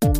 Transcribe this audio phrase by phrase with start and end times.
[0.00, 0.12] ¿Cómo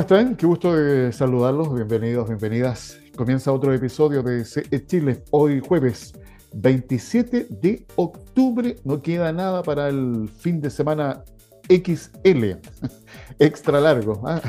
[0.00, 0.36] están?
[0.36, 1.74] Qué gusto de saludarlos.
[1.74, 2.98] Bienvenidos, bienvenidas.
[3.16, 6.12] Comienza otro episodio de CE Chile, hoy jueves
[6.54, 8.76] 27 de octubre.
[8.84, 11.24] No queda nada para el fin de semana
[11.68, 12.58] XL,
[13.38, 14.22] extra largo.
[14.26, 14.42] ¿ah?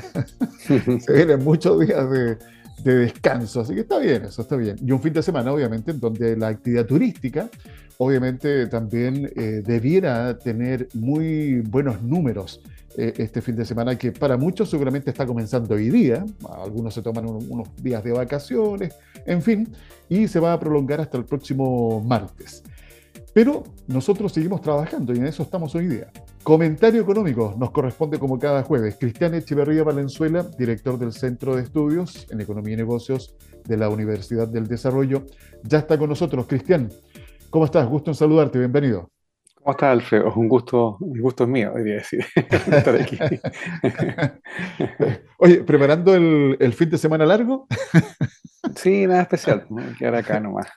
[0.59, 2.37] Se vienen muchos días de,
[2.83, 4.77] descanso, así que está bien, eso está bien.
[4.85, 7.49] Y un fin de semana, obviamente, en donde la actividad turística,
[7.97, 12.61] obviamente, también eh, debiera tener muy buenos números.
[12.95, 17.01] Eh, este fin de semana que para muchos seguramente está comenzando hoy día, algunos se
[17.01, 18.95] toman unos días de vacaciones,
[19.25, 19.67] en fin,
[20.09, 22.63] y se va a prolongar hasta el próximo martes.
[23.33, 26.11] Pero nosotros seguimos trabajando y en eso estamos hoy día.
[26.43, 28.97] Comentario económico nos corresponde como cada jueves.
[28.99, 34.49] Cristian Echeverría Valenzuela, director del Centro de Estudios en Economía y Negocios de la Universidad
[34.49, 35.25] del Desarrollo,
[35.63, 36.45] ya está con nosotros.
[36.45, 36.89] Cristian,
[37.49, 37.87] ¿cómo estás?
[37.87, 39.09] Gusto en saludarte, bienvenido.
[39.55, 40.33] ¿Cómo estás, Alfredo?
[40.35, 43.17] Un gusto, un gusto es mío, diría decir, estar aquí.
[45.37, 47.67] Oye, ¿preparando el, fin de semana largo?
[48.75, 49.65] sí, nada especial,
[49.97, 50.67] quedar acá nomás.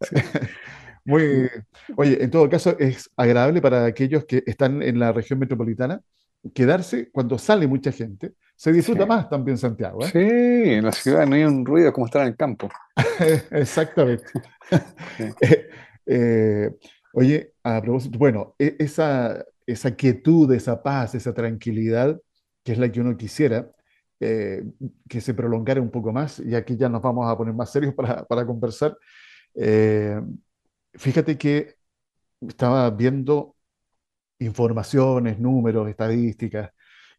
[1.04, 1.50] Muy,
[1.96, 6.00] oye, en todo caso, es agradable para aquellos que están en la región metropolitana
[6.54, 8.32] quedarse cuando sale mucha gente.
[8.56, 10.04] Se disfruta más también Santiago.
[10.04, 10.08] ¿eh?
[10.12, 12.68] Sí, en la ciudad no hay un ruido como estar en el campo.
[13.50, 14.24] Exactamente.
[15.40, 15.68] Eh,
[16.06, 16.70] eh,
[17.16, 22.20] Oye, a propósito, bueno, e, esa, esa quietud, esa paz, esa tranquilidad,
[22.64, 23.70] que es la que uno quisiera,
[24.18, 24.64] eh,
[25.08, 27.94] que se prolongara un poco más, y aquí ya nos vamos a poner más serios
[27.94, 28.96] para, para conversar.
[29.54, 30.20] Eh,
[30.94, 31.76] fíjate que
[32.40, 33.56] estaba viendo
[34.38, 36.70] informaciones, números, estadísticas,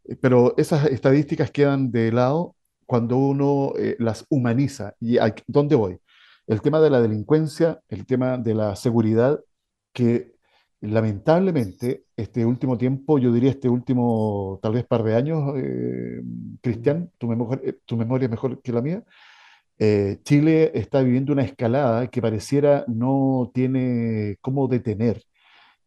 [0.06, 4.96] eh, pero esas estadísticas quedan de lado cuando uno las humaniza.
[5.00, 6.00] ¿Y a dónde voy?
[6.48, 9.40] El tema de la delincuencia, el tema de la seguridad
[9.94, 10.36] que
[10.82, 16.22] lamentablemente este último tiempo, yo diría este último tal vez par de años, eh,
[16.62, 17.32] Cristian, tu,
[17.64, 19.04] eh, tu, memoria es mejor que la mía,
[19.80, 25.24] eh, Chile está viviendo una escalada que pareciera no tiene cómo detener.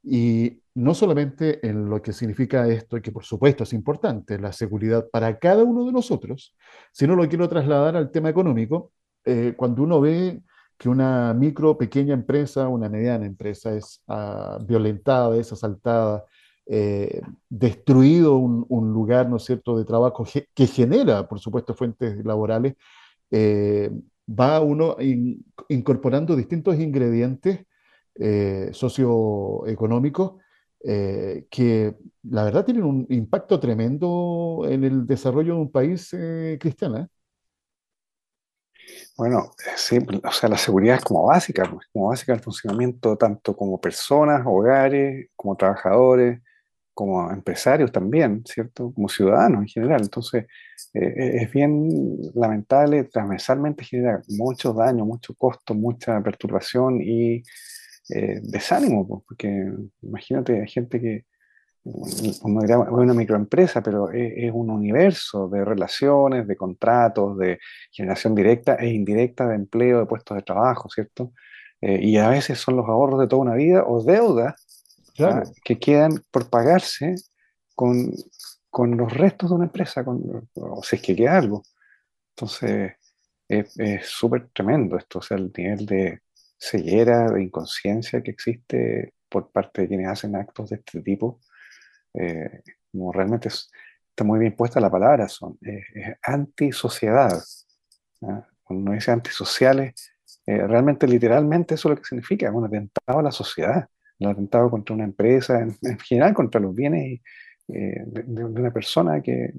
[0.02, 5.08] Y no solamente en lo que significa esto, que por supuesto es importante, la seguridad
[5.10, 6.56] para cada uno de nosotros,
[6.92, 8.92] sino lo quiero trasladar al tema económico.
[9.56, 10.40] cuando uno ve
[10.78, 16.24] que una micro, pequeña empresa, una mediana empresa es uh, violentada, es asaltada,
[16.66, 22.74] eh, destruido un, lugar, ¿no cierto?, de trabajo que genera, por supuesto, fuentes laborales,
[23.30, 23.90] eh,
[24.28, 24.96] va uno
[25.68, 27.60] incorporando distintos ingredientes
[28.14, 30.34] eh, socioeconómicos
[30.84, 36.14] eh, que la verdad tienen un impacto tremendo en el desarrollo de un país
[36.60, 37.08] cristiano.
[39.16, 43.56] Bueno, sí, o sea, la seguridad es como básica, pues, como básica el funcionamiento tanto
[43.56, 46.40] como personas, hogares, como trabajadores,
[46.98, 48.92] como empresarios también, ¿cierto?
[48.92, 50.02] Como ciudadanos en general.
[50.02, 50.46] Entonces,
[50.92, 51.88] eh, eh, es bien
[52.34, 57.44] lamentable, transversalmente genera mucho daño, mucho costo, mucha perturbación y
[58.10, 59.72] eh, desánimo, porque
[60.02, 61.24] imagínate, hay gente que
[62.42, 67.60] como es una microempresa, pero es, un universo de relaciones, de contratos, de
[67.92, 71.32] generación directa e indirecta de empleo, de puestos de trabajo, ¿cierto?
[71.80, 74.67] Y a veces son los ahorros de toda una vida o deudas
[75.20, 75.42] ¿ah?
[75.64, 77.14] que quedan por pagarse
[77.74, 78.12] con,
[78.70, 81.62] con, los restos de una empresa, con, o si es que queda algo.
[82.36, 82.92] Entonces,
[83.48, 86.20] es súper tremendo esto, o sea, el nivel de
[86.58, 91.40] ceguera, de inconsciencia que existe por parte de quienes hacen actos de este tipo
[92.14, 97.42] eh, como realmente está muy bien puesta la palabra, son eh, antisociedad.
[98.20, 100.12] Cuando uno dice antisociales,
[100.46, 103.88] eh, realmente literalmente eso es lo que significa, un atentado a la sociedad,
[104.20, 107.20] un atentado contra una empresa, en, general contra los bienes
[107.68, 109.54] eh, de, una persona que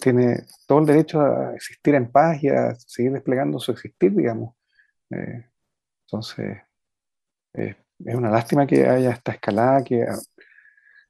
[0.00, 4.54] tiene todo el derecho a existir en paz y a seguir desplegando su existir, digamos.
[5.10, 6.58] entonces,
[7.52, 10.06] es una lástima que haya esta escalada que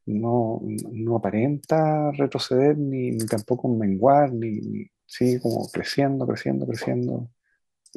[0.06, 0.60] no,
[0.90, 7.30] no aparenta retroceder ni, tampoco menguar, ni, sigue como creciendo, creciendo, creciendo.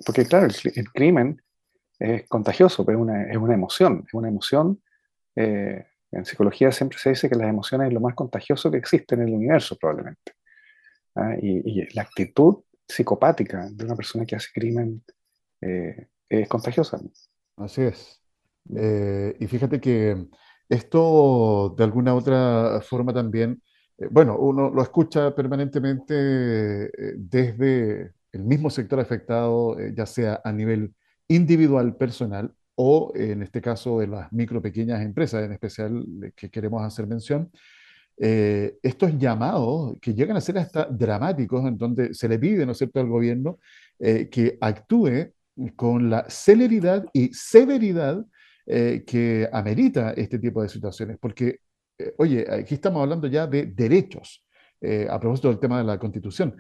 [0.06, 1.42] Porque claro, el, crimen
[2.02, 4.82] es contagioso, pero es una, es una emoción, es una emoción.
[5.36, 9.16] Eh, en psicología siempre se dice que las emociones es lo más contagioso que existe
[9.16, 10.34] en el universo, probablemente.
[11.16, 11.36] ¿ah?
[11.42, 15.04] y, la actitud psicopática de una persona que hace crimen
[15.62, 17.00] eh, es contagiosa.
[17.58, 18.20] Así es.
[18.76, 20.28] Eh, y fíjate que
[20.68, 23.62] esto, de alguna otra forma también,
[24.10, 26.14] bueno, uno lo escucha permanentemente
[27.16, 30.96] desde el mismo sector afectado, ya sea a nivel
[31.32, 36.84] individual, personal, o en este caso de las micro, pequeñas empresas, en especial que queremos
[36.84, 37.52] hacer mención,
[38.18, 42.74] eh, estos llamados que llegan a ser hasta dramáticos, en donde se le pide, ¿no
[42.74, 43.60] es cierto?, al gobierno
[44.00, 45.32] eh, que actúe
[45.76, 48.24] con la celeridad y severidad
[48.66, 51.60] eh, que amerita este tipo de situaciones, porque,
[52.18, 54.44] oye, aquí estamos hablando ya de derechos,
[55.10, 56.56] a propósito del tema de la Constitución.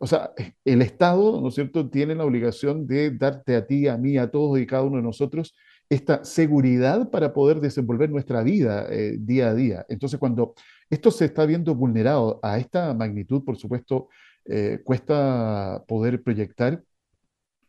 [0.00, 0.32] O sea,
[0.64, 4.30] el Estado, ¿no es cierto?, tiene la obligación de darte a ti, a mí, a
[4.30, 5.54] todos y cada uno de nosotros
[5.88, 9.86] esta seguridad para poder desenvolver nuestra vida eh, día a día.
[9.88, 10.54] Entonces, cuando
[10.90, 14.08] esto se está viendo vulnerado a esta magnitud, por supuesto,
[14.46, 16.82] eh, cuesta poder proyectar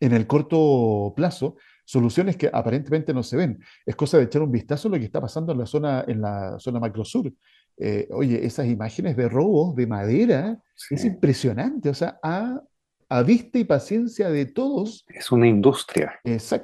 [0.00, 3.60] en el corto plazo soluciones que aparentemente no se ven.
[3.84, 6.20] Es cosa de echar un vistazo a lo que está pasando en la zona, en
[6.20, 7.32] la zona macrosur.
[7.78, 10.58] Eh, oye, esas imágenes de robos de madera
[10.90, 12.62] es impresionante, o sea, a,
[13.08, 15.04] a vista y paciencia de todos.
[15.08, 16.18] Es una industria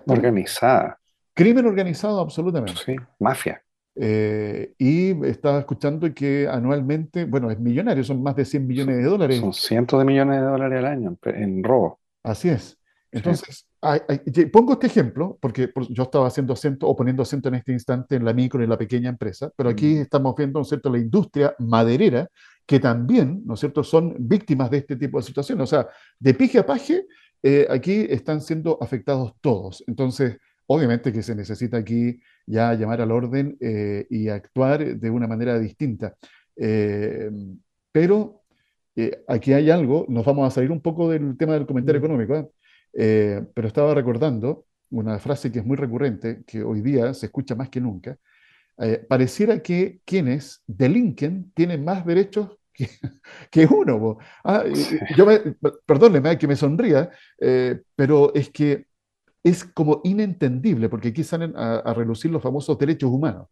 [0.07, 0.99] organizada.
[1.35, 2.81] Crimen organizado, absolutamente.
[2.85, 3.63] Sí, mafia.
[3.95, 9.05] Eh, y estaba escuchando que anualmente, bueno, es millonario, son más de 100 millones de
[9.05, 9.41] dólares.
[9.41, 12.01] Son cientos de millones de dólares al año en robo.
[12.23, 12.79] Así es.
[13.13, 13.67] Entonces,
[14.51, 18.25] pongo este ejemplo, porque yo estaba haciendo acento o poniendo acento en este instante en
[18.25, 20.01] la micro y en la pequeña empresa, pero aquí mm.
[20.01, 22.29] estamos viendo, ¿no es cierto?, la industria maderera,
[22.67, 25.65] que también, ¿no es cierto?, son víctimas de este tipo de situaciones.
[25.65, 25.87] O sea,
[26.19, 27.07] de pije a paje,
[27.43, 29.85] eh, aquí están siendo afectados todos.
[29.87, 35.27] Entonces, Obviamente que se necesita aquí ya llamar al orden eh, y actuar de una
[35.27, 36.17] manera distinta.
[36.57, 37.31] Eh,
[37.91, 38.43] pero
[38.97, 42.47] eh, aquí hay algo, nos vamos a salir un poco del tema del comentario mm.
[42.93, 47.55] Económico, pero estaba recordando una frase que es muy recurrente, que hoy día se escucha
[47.55, 48.19] más que nunca.
[49.09, 52.59] pareciera que quienes delinquen tienen más derechos
[53.51, 54.19] que, uno.
[54.45, 54.65] Ah,
[55.17, 55.39] yo me,
[55.87, 57.11] perdóneme que me sonría,
[57.97, 58.87] pero es que
[59.43, 63.49] es como inentendible, porque aquí salen a, relucir los famosos derechos humanos.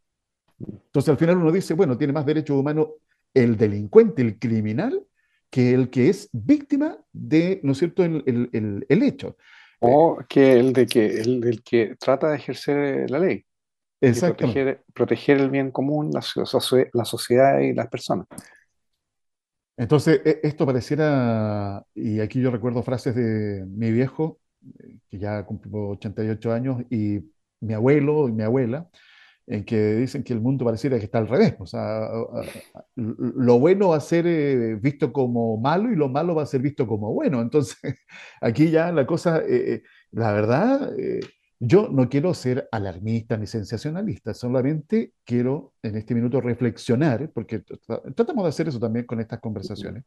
[0.58, 2.88] Entonces al final uno dice, bueno, tiene más derechos humanos
[3.34, 5.04] el delincuente, el criminal,
[5.50, 9.36] que el que es víctima de, ¿no es cierto?, el, hecho.
[9.80, 13.44] O que el de que el del que trata de ejercer la ley.
[14.00, 16.22] Proteger, proteger, el bien común, la,
[16.92, 18.26] la sociedad y las personas.
[19.76, 24.38] Entonces, e, esto pareciera, y aquí yo recuerdo frases de mi viejo,
[25.08, 27.20] que ya cumplió 88 años, y
[27.60, 28.88] mi abuelo y mi abuela,
[29.50, 31.56] en que dicen que el mundo pareciera que está al revés.
[31.58, 32.08] O sea,
[32.94, 36.62] lo bueno va a ser eh, visto como malo y lo malo va a ser
[36.62, 37.42] visto como bueno.
[37.42, 37.76] Entonces,
[38.40, 39.82] aquí ya la cosa, eh, eh,
[40.12, 40.92] la verdad,
[41.58, 47.62] yo no quiero ser alarmista ni sensacionalista, solamente quiero en este minuto reflexionar, porque
[48.14, 50.04] tratamos de hacer eso también con estas conversaciones,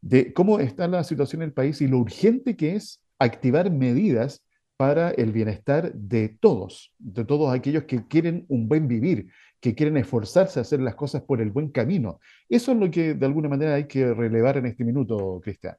[0.00, 4.42] de cómo está la situación en el país y lo urgente que es activar medidas
[4.82, 9.30] para el bienestar de todos, de todos aquellos que quieren un buen vivir,
[9.60, 12.18] que quieren esforzarse a hacer las cosas por el buen camino.
[12.48, 15.76] Eso es lo que de alguna manera hay que relevar en este minuto, Cristian.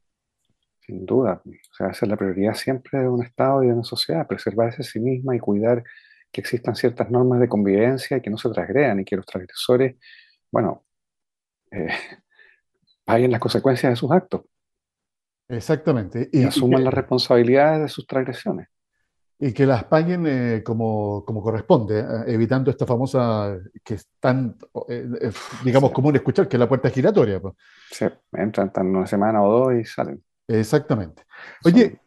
[0.79, 3.83] Sin duda, o sea, esa es la prioridad siempre de un Estado y de una
[3.83, 5.83] sociedad, preservarse a sí misma y cuidar
[6.31, 9.97] que existan ciertas normas de convivencia y que no se transgredan y que los transgresores,
[10.50, 10.85] bueno,
[11.71, 11.89] eh,
[13.03, 14.44] paguen las consecuencias de sus actos.
[15.50, 16.29] Exactamente.
[16.31, 18.69] Y, asuman las responsabilidades de sus transgresiones.
[19.45, 24.55] Y que las paguen eh, como, como, corresponde, eh, evitando esta famosa que es tan,
[24.88, 25.31] eh,
[25.65, 27.41] digamos, común escuchar, que es la puerta giratoria.
[27.41, 27.53] Pues.
[27.91, 30.23] Sí, entran tan una semana o dos y salen.
[30.47, 31.23] Exactamente.
[31.65, 32.00] Oye,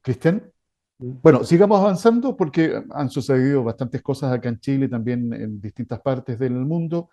[0.00, 0.48] Cristian,
[0.96, 6.38] bueno, sigamos avanzando porque han sucedido bastantes cosas acá en Chile, también en distintas partes
[6.38, 7.10] del mundo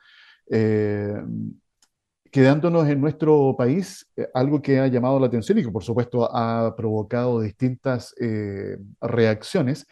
[2.32, 6.30] quedándonos en nuestro país, eh, algo que ha llamado la atención y que por supuesto
[6.36, 9.88] ha provocado distintas eh, reacciones,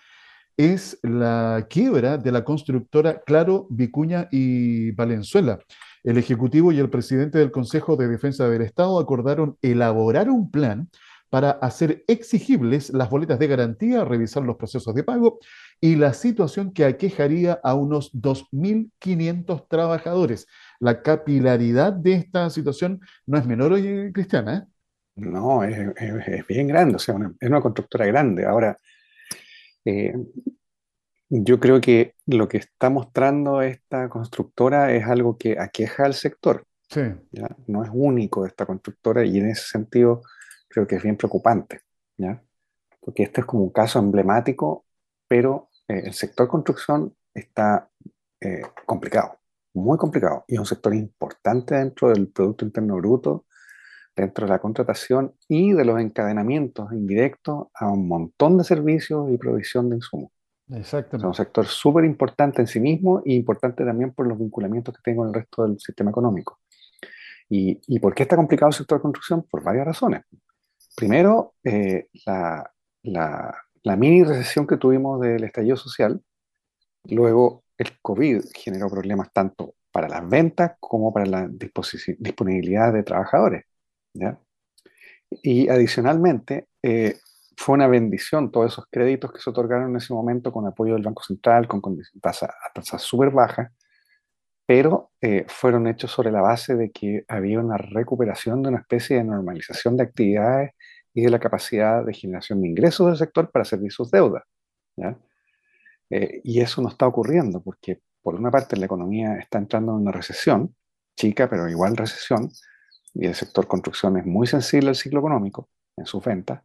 [0.57, 5.59] es la quiebra de la constructora Claro, Vicuña y Valenzuela.
[6.03, 10.89] El Ejecutivo y el presidente del Consejo de Defensa del Estado acordaron elaborar un plan
[11.29, 15.39] para hacer exigibles las boletas de garantía, revisar los procesos de pago
[15.81, 20.47] y la situación que aquejaría a unos 2.500 trabajadores
[20.79, 24.57] la capilaridad de esta situación no es menor hoy, Cristiana.
[24.57, 24.71] ¿eh?
[25.15, 28.45] No, es, bien grande, o sea, es una constructora grande.
[28.45, 28.77] Ahora,
[29.85, 30.13] eh,
[31.29, 36.65] yo creo que lo que está mostrando esta constructora es algo que aqueja al sector.
[36.89, 37.01] Sí.
[37.65, 40.21] No es único esta constructora y en ese sentido
[40.69, 41.81] creo que es bien preocupante,
[42.17, 42.41] ¿ya?
[43.01, 44.85] porque este es como un caso emblemático,
[45.27, 47.89] pero eh, el sector construcción está
[48.85, 49.39] complicado
[49.77, 53.45] muy complicado y es un sector importante dentro del Producto Interno Bruto,
[54.15, 59.37] dentro de la contratación y de los encadenamientos indirectos a un montón de servicios y
[59.37, 60.31] provisión de insumos.
[60.69, 61.17] Exactamente.
[61.17, 65.01] Es un sector súper importante en sí mismo y importante también por los vinculamientos que
[65.03, 66.59] tiene con el resto del sistema económico.
[67.49, 69.45] ¿Y, y por qué está complicado el sector de construcción?
[69.49, 70.23] Por varias razones.
[70.95, 72.69] Primero, eh, la,
[73.03, 76.21] la, la mini recesión que tuvimos del estallido social,
[77.05, 83.65] luego el COVID generó problemas tanto para las ventas como para la disponibilidad de trabajadores.
[84.13, 84.39] ¿ya?
[85.43, 87.17] Y adicionalmente, eh,
[87.57, 91.03] fue una bendición todos esos créditos que se otorgaron en ese momento con apoyo del
[91.03, 91.81] Banco Central, con,
[92.21, 93.71] tasas tasa súper bajas,
[94.65, 99.17] pero eh, fueron hechos sobre la base de que había una recuperación de una especie
[99.17, 100.71] de normalización de actividades
[101.13, 104.43] y de la capacidad de generación de ingresos del sector para servir sus deudas.
[106.09, 109.99] Eh, y eso no está ocurriendo porque, por una parte, la economía está entrando en
[109.99, 110.75] una recesión,
[111.15, 112.51] chica, pero igual recesión,
[113.13, 116.61] y el sector construcción es muy sensible al ciclo económico en sus ventas.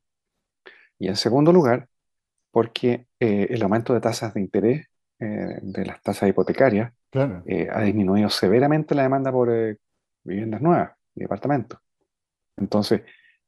[0.98, 1.88] Y en segundo lugar,
[2.50, 4.86] porque eh, el aumento de tasas de interés
[5.18, 6.92] eh, de las tasas hipotecarias
[7.46, 9.50] eh, ha disminuido severamente la demanda por
[10.22, 11.80] viviendas nuevas y departamentos.
[12.56, 13.02] Entonces,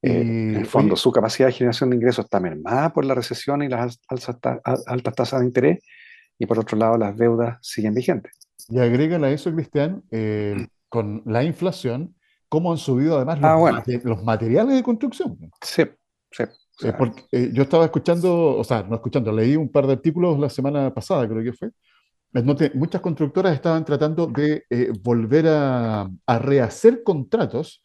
[0.05, 3.69] en el fondo, su capacidad de generación de ingresos está mermada por la recesión y
[3.69, 5.85] las altas, tasas de interés,
[6.39, 8.33] y por otro lado, las deudas siguen vigentes.
[8.69, 10.65] Y agrégale a eso, Cristian, mm.
[10.89, 12.15] con la inflación,
[12.49, 15.37] cómo han subido además ah, los materiales de construcción.
[15.61, 15.83] Sí,
[16.31, 16.45] sí.
[16.83, 20.39] Eh, porque, eh, yo estaba escuchando, o sea, no escuchando, leí un par de artículos
[20.39, 21.71] la semana pasada, creo que fue.
[22.75, 27.84] muchas constructoras estaban tratando de eh, volver a, rehacer contratos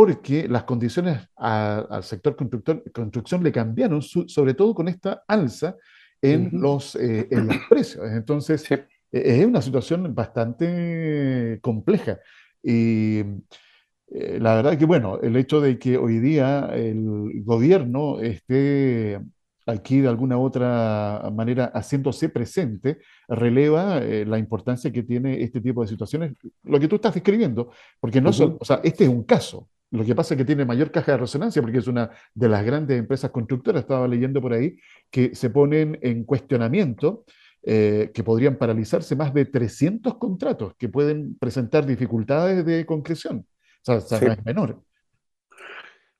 [0.00, 5.76] porque las condiciones al sector constructor, construcción le cambiaron, sobre todo con esta alza
[6.22, 8.06] en, los, en los precios.
[8.10, 8.66] Entonces,
[9.12, 12.18] es una situación bastante compleja.
[12.62, 19.20] Y eh, la verdad que, bueno, el hecho de que hoy día el gobierno esté
[19.66, 25.60] aquí de alguna u otra manera haciéndose presente, releva eh, la importancia que tiene este
[25.60, 29.24] tipo de situaciones, lo que tú estás describiendo, porque no o sea, este es un
[29.24, 29.68] caso.
[29.90, 32.64] Lo que pasa es que tiene mayor caja de resonancia porque es una de las
[32.64, 34.76] grandes empresas constructoras, estaba leyendo por ahí,
[35.10, 37.24] que se ponen en cuestionamiento
[37.62, 43.46] eh, que podrían paralizarse más de 300 contratos que pueden presentar dificultades de concreción.
[43.86, 44.80] O sea, es menor.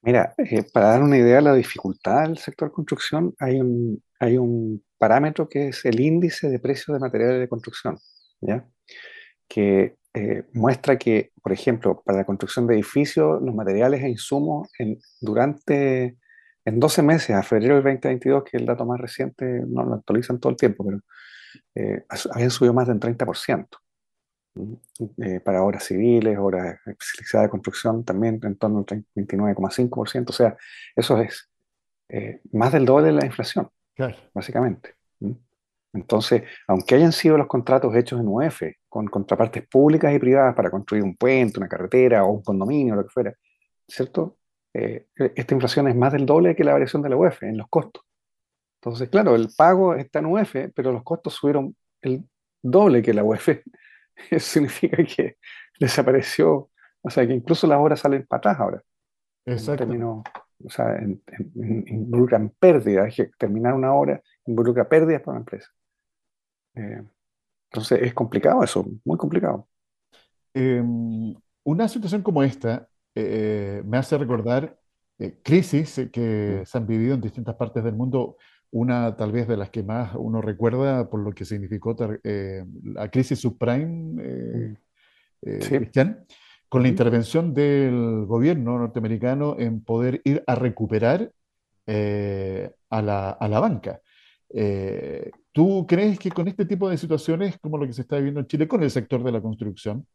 [0.03, 4.37] Mira, eh, para dar una idea de la dificultad del sector construcción, hay un, hay
[4.37, 7.99] un parámetro que es el índice de precios de materiales de construcción,
[8.41, 8.67] ¿ya?
[9.47, 14.69] que eh, muestra que, por ejemplo, para la construcción de edificios, los materiales e insumos
[14.79, 16.17] en, durante,
[16.65, 19.95] en 12 meses, a febrero del 2022, que es el dato más reciente, no lo
[19.95, 21.01] actualizan todo el tiempo, pero
[21.75, 23.67] eh, habían subido más del 30%.
[25.23, 30.31] Eh, para obras civiles, obras especializadas de construcción, también en torno al 29,5%.
[30.31, 30.57] O sea,
[30.97, 31.49] eso es
[32.09, 33.71] eh, más del doble de la inflación,
[34.35, 34.95] básicamente.
[35.93, 40.71] Entonces, aunque hayan sido los contratos hechos en UF, con contrapartes públicas y privadas para
[40.71, 43.35] construir un puente, una carretera o un condominio, lo que fuera,
[43.89, 44.37] ¿cierto?
[44.73, 47.69] Eh, esta inflación es más del doble que la variación de la UF en los
[47.69, 48.05] costos.
[48.81, 52.25] Entonces, claro, el pago está en UF, pero los costos subieron el
[52.63, 53.49] doble que la UF.
[54.31, 55.37] Eso significa que
[55.79, 56.71] desapareció,
[57.03, 58.83] o sea, que incluso las obras salen para atrás ahora.
[59.47, 59.85] Exacto.
[60.65, 61.23] o sea, en,
[61.89, 65.69] involucran pérdidas, que terminar una obra involucra pérdidas para la empresa.
[66.75, 67.03] Eh,
[67.71, 69.69] entonces es complicado eso, muy complicado.
[70.55, 71.35] Em,
[71.65, 74.79] una situación como esta eh, me hace recordar
[75.19, 76.67] eh, crisis que mm.
[76.67, 78.37] se han vivido en distintas partes del mundo
[78.73, 83.11] una tal vez de las que más uno recuerda por lo que significó eh, la
[83.11, 84.75] crisis subprime, eh,
[85.43, 86.15] eh
[86.69, 91.33] con la intervención del gobierno norteamericano en poder ir a recuperar
[91.85, 94.01] eh, a, la, a, la, banca.
[95.53, 98.47] ¿Tú crees que con este tipo de situaciones, como lo que se está viviendo en
[98.47, 100.07] Chile con el sector de la construcción,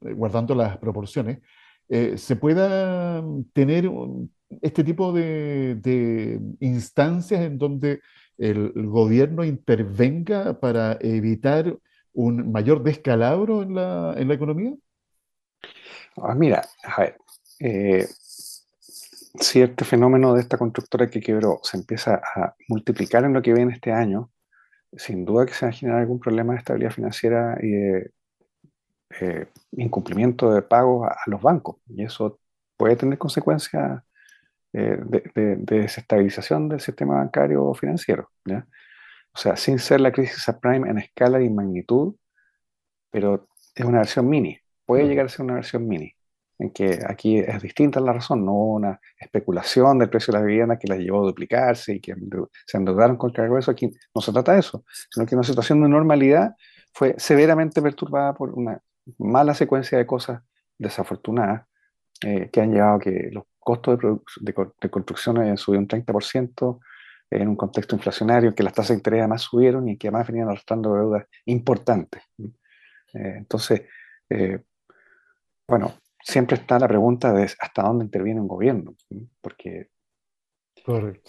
[0.00, 1.38] guardando las proporciones,
[1.88, 3.22] se pueda
[3.52, 3.90] tener
[4.60, 8.00] este tipo de, instancias en donde
[8.38, 11.76] el, gobierno intervenga para evitar
[12.12, 14.74] un mayor descalabro en la, economía?
[16.16, 17.16] Ah, mira, a ver,
[17.60, 18.06] eh,
[19.40, 23.54] si este fenómeno de esta constructora que quebró se empieza a multiplicar en lo que
[23.54, 24.30] viene este año,
[24.96, 28.10] sin duda que se va a generar algún problema de estabilidad financiera y de
[29.20, 31.76] eh, incumplimiento de pagos a, los bancos.
[31.88, 32.38] Y eso
[32.76, 34.02] puede tener consecuencias
[34.72, 38.30] eh, de, desestabilización del sistema bancario financiero.
[38.44, 38.66] ¿ya?
[39.34, 42.14] O sea, sin ser la crisis subprime en escala y magnitud,
[43.10, 46.14] pero es una versión mini, puede llegar a ser una versión mini.
[46.62, 50.78] En que aquí es distinta la razón, no una especulación del precio de la vivienda
[50.78, 52.14] que la llevó a duplicarse y que
[52.66, 53.72] se endeudaron con cargo de eso.
[53.72, 56.54] Aquí no se trata de eso, sino que una situación de normalidad
[56.92, 58.80] fue severamente perturbada por una
[59.18, 60.42] mala secuencia de cosas
[60.78, 61.66] desafortunadas
[62.24, 63.98] eh, que han llevado a que los costos
[64.40, 66.78] de, de, construcción hayan subido un 30%
[67.30, 70.48] en un contexto inflacionario, que las tasas de interés además subieron y que además venían
[70.48, 72.22] arrastrando deudas importantes.
[72.38, 73.82] Eh, entonces,
[74.28, 74.60] eh,
[75.66, 78.94] bueno, siempre está la pregunta de hasta dónde interviene un gobierno,
[79.40, 79.90] porque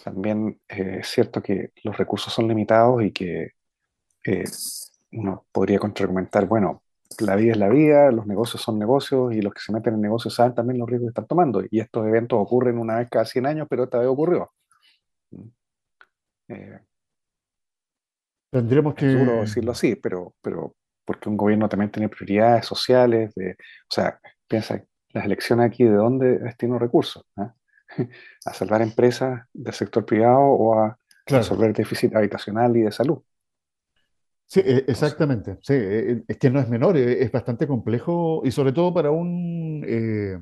[0.02, 3.52] también eh, es cierto que los recursos son limitados y que
[5.12, 6.82] uno podría contraargumentar, bueno,
[7.20, 10.00] la vida es la vida, los negocios son negocios y los que se meten en
[10.00, 11.62] negocios saben también los riesgos que están tomando.
[11.70, 14.52] Y estos eventos ocurren una vez cada 100 años, pero esta vez ocurrió.
[16.48, 16.80] Eh,
[18.50, 19.06] Tendremos que...
[19.06, 20.74] Decirlo así, pero, pero
[21.04, 24.18] porque un gobierno también tiene prioridades sociales, de, o sea,
[24.54, 27.24] piensa, las elecciones aquí, ¿de dónde destino recursos?
[27.36, 27.54] ¿Ah?
[28.46, 30.96] ¿A salvar empresas del sector privado o a
[31.26, 33.18] resolver el déficit habitacional y de salud?
[34.46, 35.58] Sí, e, exactamente.
[35.62, 39.10] Sí, e, e, es que no es menor, es bastante complejo y sobre todo para
[39.10, 40.38] un eh,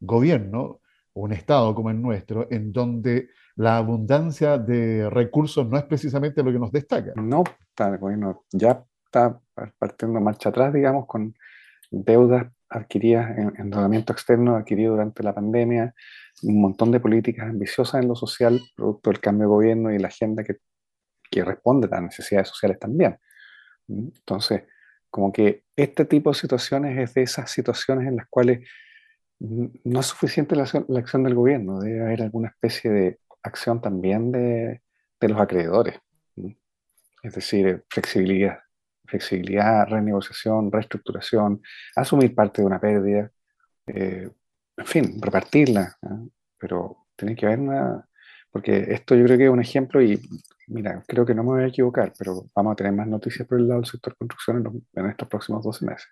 [0.00, 0.80] gobierno
[1.14, 6.52] un Estado como el nuestro, en donde la abundancia de recursos no es precisamente lo
[6.52, 7.14] que nos destaca.
[7.16, 9.40] No, está, bueno, ya está
[9.78, 11.34] partiendo marcha atrás, digamos, con
[11.90, 15.94] deudas adquiridas, en endeudamiento externo adquirido durante la pandemia,
[16.42, 20.08] un montón de políticas ambiciosas en lo social, producto del cambio de gobierno y la
[20.08, 20.56] agenda que,
[21.30, 23.18] que responde a las necesidades sociales también.
[23.88, 24.64] Entonces,
[25.10, 28.68] como que este tipo de situaciones es de esas situaciones en las cuales
[29.38, 30.64] no es suficiente la,
[30.98, 34.82] acción del gobierno, debe haber alguna especie de acción también de,
[35.20, 35.98] los acreedores.
[37.22, 38.60] Es decir, flexibilidad,
[39.06, 41.62] flexibilidad, renegociación, reestructuración,
[41.94, 43.30] asumir parte de una pérdida,
[43.86, 44.30] eh,
[44.76, 45.96] en fin, repartirla.
[46.58, 48.08] Pero tiene que haber una...
[48.50, 50.20] Porque esto yo creo que es un ejemplo y,
[50.68, 53.58] mira, creo que no me voy a equivocar, pero vamos a tener más noticias por
[53.58, 56.08] el lado del sector construcción en, estos próximos 12 meses.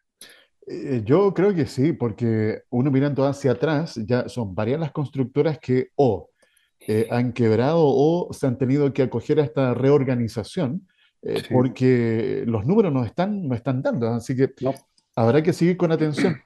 [0.66, 5.58] Eh, yo creo que sí, porque uno mirando hacia atrás, ya son varias las constructoras
[5.58, 6.30] que o
[6.80, 10.86] eh, han quebrado o se han tenido que acoger a esta reorganización
[11.26, 14.52] eh, porque los números no están, no están dando, así que
[15.16, 16.36] habrá que seguir con atención.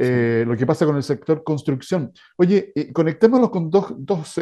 [0.00, 2.12] Eh, lo que pasa con el sector construcción.
[2.36, 4.34] Oye, conectémoslo con dos, dos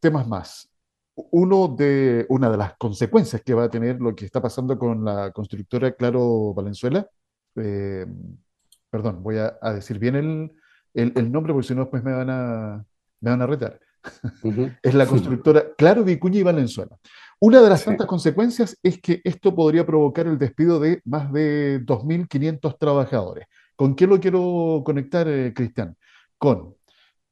[0.00, 0.70] temas más.
[1.14, 5.04] Uno de, una de las consecuencias que va a tener lo que está pasando con
[5.04, 7.08] la constructora Claro Valenzuela.
[7.54, 10.52] perdón, voy a, decir bien el,
[10.92, 12.84] el, el, nombre porque si no después me van a,
[13.20, 13.80] me van a retar
[14.82, 16.96] es la constructora Claro, Vicuña y Valenzuela.
[17.40, 21.80] Una de las tantas consecuencias es que esto podría provocar el despido de más de
[21.84, 23.46] 2.500 trabajadores.
[23.76, 25.96] ¿Con qué lo quiero conectar, eh, Cristian?
[26.38, 26.74] Con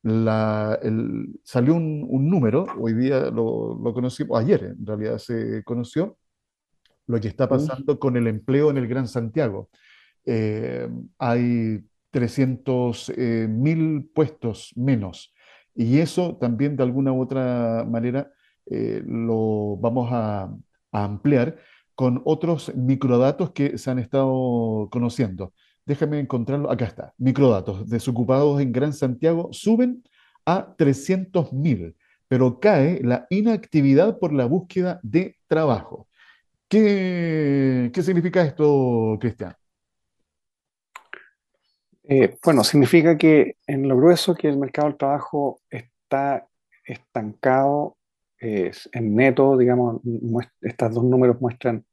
[0.03, 0.79] la,
[1.45, 6.17] salió un, número, hoy día lo, conocimos, ayer en realidad se conoció,
[7.07, 9.71] lo que está pasando con el empleo en el Gran Santiago.
[10.25, 10.88] Eh,
[11.19, 15.33] hay 300.000 eh, mil puestos menos
[15.75, 18.31] y eso también de alguna u otra manera
[18.66, 20.51] eh, lo vamos a,
[20.94, 21.57] ampliar
[21.94, 25.55] con otros microdatos que se han estado conociendo.
[25.87, 26.70] Déjame encontrarlo.
[26.70, 27.14] Acá está.
[27.16, 27.88] Microdatos.
[27.88, 30.03] Desocupados en Gran Santiago suben
[30.44, 31.94] a 300.000,
[32.29, 36.09] pero cae la inactividad por la búsqueda de trabajo.
[36.68, 39.55] ¿Qué, qué significa esto, Cristian?
[42.05, 46.46] Eh, bueno, significa que en lo grueso que el mercado del trabajo está
[46.85, 47.96] estancado
[48.42, 50.00] en neto, digamos,
[50.61, 51.85] estos dos números muestran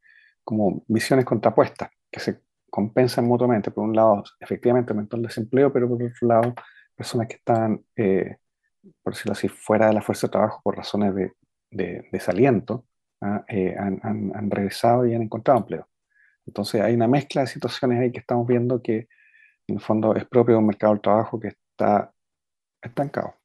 [0.43, 3.71] como visiones contrapuestas que se compensan mutuamente.
[3.71, 6.53] Por un lado, efectivamente aumentó el desempleo, pero por otro lado,
[6.95, 8.37] personas que están, eh,
[9.03, 11.31] por decirlo así, fuera de la fuerza de trabajo por razones de,
[12.11, 12.85] desaliento,
[13.21, 13.45] ¿ah?
[13.47, 15.87] eh, han, han, regresado y han encontrado empleo.
[16.47, 19.07] Entonces hay una mezcla de situaciones ahí que estamos viendo que
[19.67, 22.11] en el fondo es propio de un mercado del trabajo que está
[22.81, 23.35] estancado.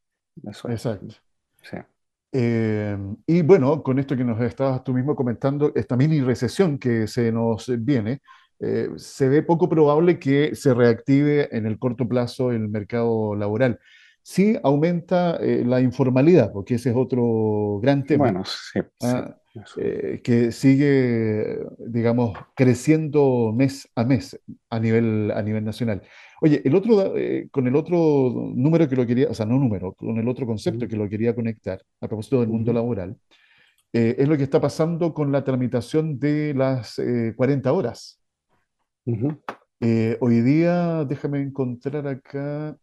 [0.43, 1.94] Eso Exacto.
[2.37, 7.07] Eh, y bueno, con esto que nos estabas tú mismo comentando, esta mini recesión que
[7.07, 8.23] se nos viene,
[8.59, 13.79] eh, se ve poco probable que se reactive en el corto plazo el mercado laboral.
[14.25, 18.25] Sí aumenta eh, la informalidad, porque ese es otro gran tema.
[18.25, 19.37] Bueno, sí, ah,
[20.25, 26.03] que sigue, digamos, creciendo mes a mes a nivel, a nivel nacional.
[26.45, 27.97] Oye, el otro, eh, con el otro
[28.55, 31.35] número que lo quería, o sea, no número, con el otro concepto que lo quería
[31.35, 33.17] conectar a propósito del mundo laboral,
[33.95, 37.01] eh, es lo que está pasando con la tramitación de las
[37.37, 38.21] 40 eh, horas.
[40.21, 42.77] hoy día, déjame encontrar acá,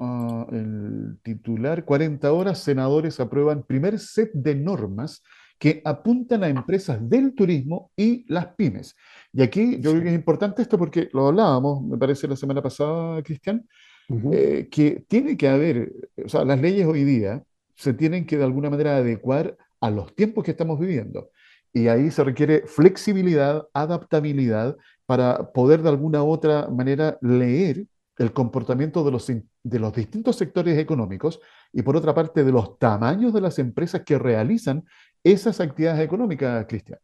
[0.00, 5.22] ah, el titular, 40 horas, senadores aprueban primer set de normas
[5.58, 8.94] que apuntan a empresas del turismo y las pymes.
[9.32, 12.62] Y aquí yo creo que es importante esto porque lo hablábamos, me parece, la semana
[12.62, 13.66] pasada, Cristian,
[14.08, 15.92] Ujú, eh, que tiene que haber,
[16.24, 17.42] o sea, las leyes hoy día
[17.74, 21.30] se tienen que de alguna manera adecuar a los tiempos que estamos viviendo.
[21.72, 27.86] Y ahí se requiere flexibilidad, adaptabilidad para poder de alguna u otra manera leer
[28.18, 31.40] el comportamiento de los, de los distintos sectores económicos
[31.72, 34.84] y por otra parte de los tamaños de las empresas que realizan
[35.24, 36.98] esas actividades económicas, Cristian.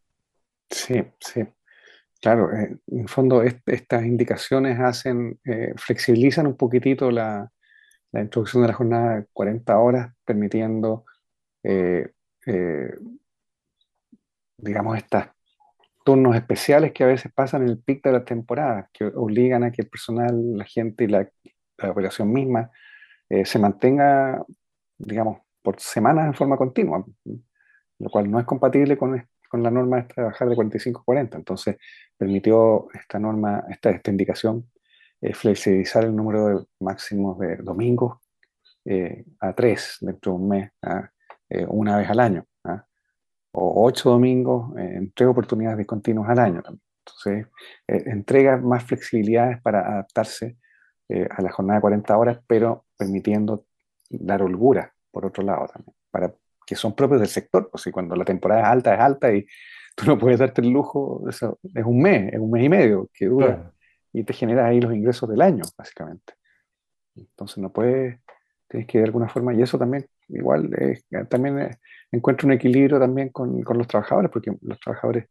[0.70, 1.42] Sí, sí.
[2.22, 7.50] Claro, eh, en fondo est- estas indicaciones hacen, eh, flexibilizan un poquitito la,
[8.12, 11.06] la introducción de la jornada de 40 horas, permitiendo,
[11.64, 12.08] eh,
[14.58, 15.24] digamos, estos
[16.04, 19.72] turnos especiales que a veces pasan en el pic de las temporadas, que obligan a
[19.72, 21.28] que el personal, la gente y la,
[21.78, 22.70] la operación misma
[23.44, 24.44] se mantenga,
[24.98, 27.04] digamos, por semanas en forma continua,
[27.98, 31.38] lo cual no es compatible con, con la norma de trabajar de 45 a 40.
[31.38, 31.76] Entonces,
[32.16, 34.68] permitió esta norma, esta, esta indicación,
[35.20, 38.18] eh, flexibilizar el número de máximos de domingos
[38.84, 41.10] eh, a tres dentro de un mes, ¿ah?
[41.48, 42.84] Eh, una vez al año, ¿ah?
[43.52, 46.62] o ocho domingos en tres oportunidades discontinuas al año.
[46.66, 47.46] Entonces,
[47.86, 50.58] entrega más flexibilidades para adaptarse
[51.30, 53.66] a la jornada de 40 horas, pero permitiendo
[54.10, 56.34] dar holgura, por otro lado también, para
[56.66, 59.46] que son propios del sector, pues si cuando la temporada es alta, es alta y
[59.96, 63.10] tú no puedes darte el lujo, eso es un mes, es un mes y medio
[63.14, 63.72] que dura Claro.
[64.12, 66.34] y te genera ahí los ingresos del año, básicamente.
[67.16, 68.18] Entonces no puedes,
[68.68, 70.70] tienes que de alguna forma, y eso también, igual,
[71.28, 71.78] también eh,
[72.10, 75.26] encuentra un equilibrio también con, con los trabajadores, porque los trabajadores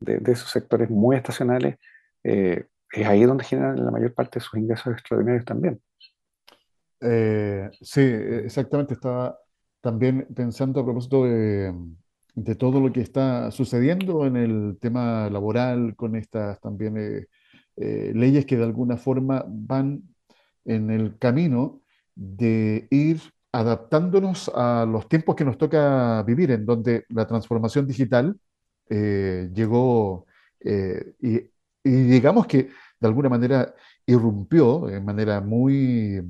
[0.00, 1.76] de, de esos sectores muy estacionales,
[2.24, 5.80] eh, es ahí donde generan la mayor parte de sus ingresos extraordinarios también.
[7.00, 8.94] Eh, sí, eh, exactamente.
[8.94, 9.38] Estaba
[9.86, 11.72] también pensando a propósito de,
[12.58, 17.26] todo lo que está sucediendo en el tema laboral, con estas también eh,
[17.76, 20.02] eh, leyes que de alguna forma van
[20.64, 21.82] en el camino
[22.16, 23.20] de ir
[23.52, 28.36] adaptándonos a los tiempos que nos toca vivir, en donde la transformación digital
[28.90, 30.26] eh, llegó
[30.64, 31.36] y,
[31.84, 33.72] y digamos que de alguna manera
[34.04, 36.20] irrumpió de manera muy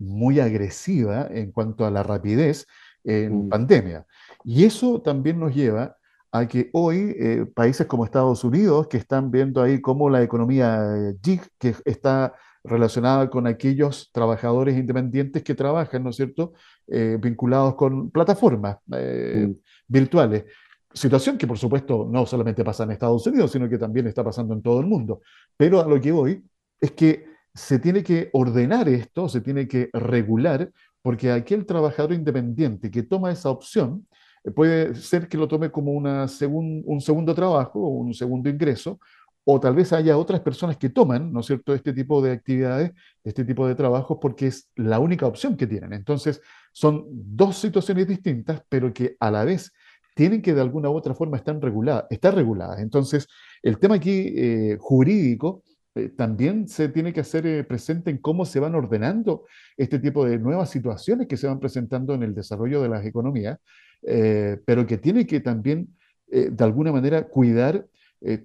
[0.00, 2.66] muy agresiva en cuanto a la rapidez
[3.04, 4.06] en Mm, pandemia.
[4.44, 5.96] Y eso también nos lleva
[6.32, 10.80] a que hoy eh, países como Estados Unidos, que están viendo ahí cómo la economía
[10.96, 16.52] eh, gig, que está relacionada con aquellos trabajadores independientes que trabajan, ¿no es cierto?,
[16.92, 19.54] Eh, vinculados con plataformas eh, mm,
[19.86, 20.44] virtuales.
[20.92, 24.54] Situación que, por supuesto, no solamente pasa en Estados Unidos, sino que también está pasando
[24.54, 25.20] en todo el mundo.
[25.56, 26.42] Pero a lo que voy
[26.80, 27.26] es que
[27.60, 30.70] se tiene que ordenar esto, se tiene que regular,
[31.02, 34.06] porque aquel trabajador independiente que toma esa opción
[34.44, 38.48] eh, puede ser que lo tome como una segun- un segundo trabajo o un segundo
[38.48, 38.98] ingreso,
[39.44, 42.92] o tal vez haya otras personas que toman, ¿no es cierto?, este tipo de actividades,
[43.24, 45.92] este tipo de trabajos, porque es la única opción que tienen.
[45.92, 46.40] Entonces,
[46.72, 49.72] son dos situaciones distintas, pero que a la vez
[50.14, 52.04] tienen que de alguna u otra forma estar reguladas.
[52.10, 52.80] Estar reguladas.
[52.80, 53.26] Entonces,
[53.62, 55.62] el tema aquí eh, jurídico
[55.94, 59.44] eh, también se tiene que hacer eh, presente en cómo se van ordenando
[59.76, 63.58] este tipo de nuevas situaciones que se van presentando en el desarrollo de las economías,
[64.02, 65.96] eh, pero que tiene que también,
[66.28, 67.86] de alguna manera, cuidar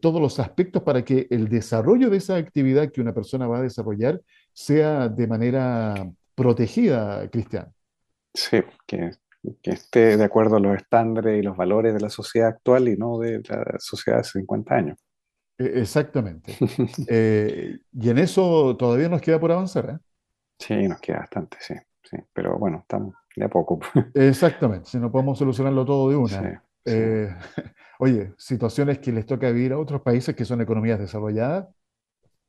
[0.01, 3.62] todos los aspectos para que el desarrollo de esa actividad que una persona va a
[3.62, 4.21] desarrollar
[4.53, 7.71] sea de manera protegida, Cristian.
[8.34, 9.12] sí, que,
[9.62, 12.97] que esté de acuerdo a los estándares y los valores de la sociedad actual y
[12.97, 15.04] no de la sociedad de hace 50 años.
[15.57, 16.63] E- Exactamente.
[17.05, 19.99] Eh, y en eso todavía nos queda por avanzar, ¿eh?
[20.59, 23.79] Sí, nos queda bastante, sí, sí, pero bueno, estamos de a poco.
[24.13, 26.55] Exactamente, si no podemos solucionarlo todo de una.
[26.85, 27.35] sí, Eh,
[27.99, 31.67] oye, situaciones que les toca vivir a otros países que son economías desarrolladas,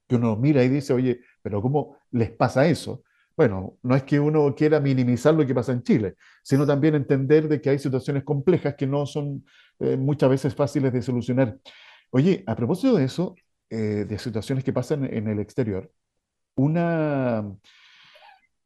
[0.09, 3.05] que uno mira y dice, oye, pero ¿cómo les pasa eso?
[3.37, 7.49] Bueno, no es que uno quiera minimizar lo que pasa en Chile, sino también entender
[7.49, 9.45] de que hay situaciones complejas que no son
[9.81, 11.59] eh, muchas veces fáciles de solucionar.
[12.17, 13.35] Oye, a propósito de eso,
[13.69, 15.93] eh, de situaciones que pasan en el exterior,
[16.55, 17.45] una,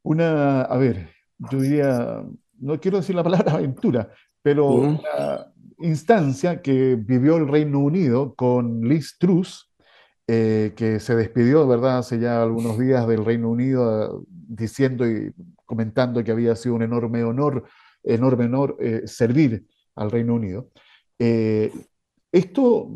[0.05, 1.11] una, a ver,
[1.51, 2.23] yo diría,
[2.61, 4.09] no quiero decir la palabra aventura,
[4.41, 9.75] pero una instancia que vivió el Reino Unido con Liz Truss,
[10.29, 15.35] eh, que se despidió, ¿verdad?, hace ya algunos días del Reino Unido, diciendo y
[15.65, 17.65] comentando que había sido un enorme honor,
[18.05, 20.71] enorme honor eh, servir al Reino Unido.
[21.19, 21.73] Eh,
[22.33, 22.89] esto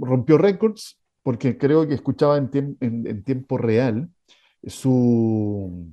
[0.00, 4.08] rompió récords porque creo que escuchaba en, tiemp- en- en tiempo real
[4.80, 5.86] su,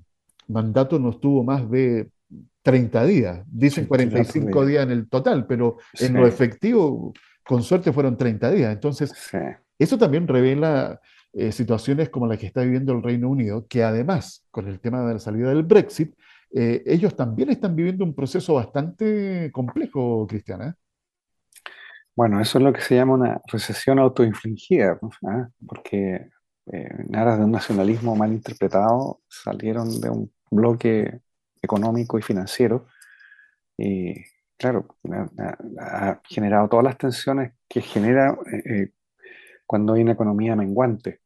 [0.48, 2.10] mandato no estuvo más de
[2.62, 3.44] 30 días.
[3.48, 4.68] Dicen 45 días.
[4.70, 7.14] días en el total, pero en lo efectivo,
[7.46, 8.74] con suerte, fueron 30 días.
[8.74, 9.12] Entonces,
[9.80, 11.00] eso también revela
[11.34, 15.06] eh, situaciones como la que está viviendo el Reino Unido, que además, con el tema
[15.06, 16.14] de la salida del Brexit,
[16.56, 20.76] eh, ellos también están viviendo un proceso bastante complejo, Cristiana.
[22.16, 25.50] Bueno, eso es lo que se llama una recesión autoinfligida, ¿Ah?
[25.68, 26.30] porque
[26.72, 31.22] eh, en aras de un nacionalismo mal interpretado salieron de un bloque
[31.62, 32.88] económico y financiero
[33.78, 34.14] y
[34.58, 34.88] claro,
[35.80, 38.92] ha, generado todas las tensiones que genera eh,
[39.66, 41.22] cuando hay una economía menguante.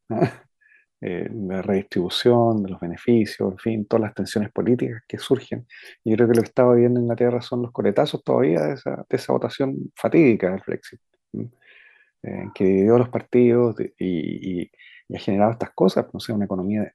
[1.02, 5.68] Eh, de redistribución, de los beneficios, en fin, todas las tensiones políticas que surgen.
[6.04, 9.06] Y creo que lo que estaba viendo en Inglaterra son los coletazos todavía de esa,
[9.08, 11.00] de esa votación fatídica del Brexit,
[12.24, 14.72] eh, que dividió los partidos y, y,
[15.16, 16.92] ha generado estas cosas, no sé, una economía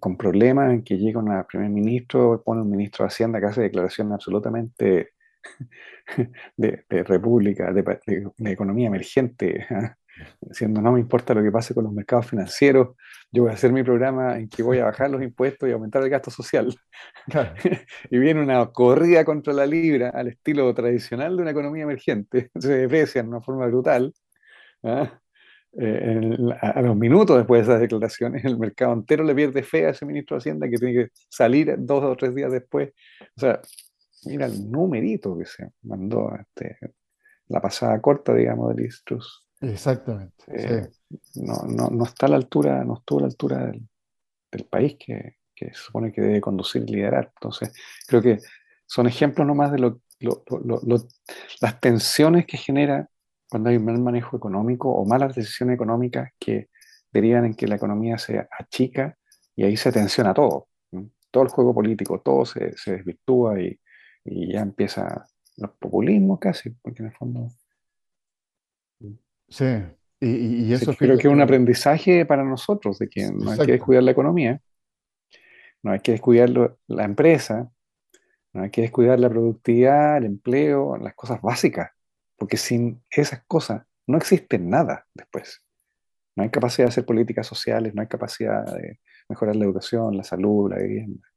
[0.00, 3.62] con problemas en que llega un primer ministro, pone un ministro de Hacienda que hace
[3.62, 5.10] declaraciones absolutamente
[6.56, 9.96] de, de república, de, de, economía emergente, ¿ah?
[10.40, 12.96] Diciendo no me importa lo que pase con los mercados financieros,
[13.30, 16.02] yo voy a hacer mi programa en que voy a bajar los impuestos y aumentar
[16.02, 16.74] el gasto social.
[18.10, 22.76] y viene una corrida contra la libra al estilo tradicional de una economía emergente, se
[22.76, 24.12] deprecia de una forma brutal.
[24.82, 25.18] ¿ah?
[25.74, 29.90] Eh, a, los minutos después de esas declaraciones, el mercado entero le pierde fe a
[29.90, 32.90] ese ministro de Hacienda que tiene que salir dos o tres días después.
[33.36, 33.60] O sea,
[34.26, 36.76] mira el numerito que se mandó este,
[37.48, 39.41] la pasada corta, digamos, de Listrus.
[39.62, 40.44] Exactamente.
[40.48, 40.88] Eh,
[41.36, 43.88] no, no, no, está a la altura, no estuvo a la altura del,
[44.50, 47.32] del país que, que, se supone que debe conducir y liderar.
[47.36, 47.72] Entonces,
[48.06, 48.40] creo que
[48.86, 50.96] son ejemplos nomás de lo, lo,
[51.60, 53.08] las tensiones que genera
[53.48, 56.68] cuando hay un mal manejo económico o malas decisiones económicas que
[57.12, 59.16] derivan en que la economía se achica
[59.54, 60.68] y ahí se tensiona todo.
[61.30, 63.78] Todo el juego político, todo se, se desvirtúa y,
[64.24, 65.24] y, ya empieza
[65.56, 67.48] los populismos casi, porque en el fondo
[69.52, 69.66] Sí,
[70.18, 74.02] y, eso creo que es un aprendizaje para nosotros, de que no hay que descuidar
[74.02, 74.62] la economía,
[75.82, 76.48] no hay que descuidar
[76.86, 77.70] la empresa,
[78.52, 81.90] no hay que descuidar la productividad, el empleo, las cosas básicas,
[82.36, 85.62] porque sin esas cosas no existe nada después.
[86.34, 90.24] No hay capacidad de hacer políticas sociales, no hay capacidad de mejorar la educación, la
[90.24, 91.28] salud, la vivienda.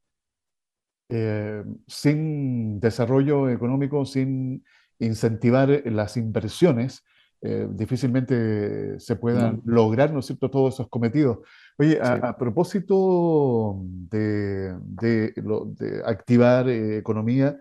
[1.10, 4.64] Eh, sin desarrollo económico, sin
[5.00, 7.04] incentivar las inversiones,
[7.42, 11.40] eh, difícilmente se puedan lograr, ¿no es cierto?, todos esos cometidos.
[11.78, 17.60] Oye, a, propósito de, de, activar eh, economía,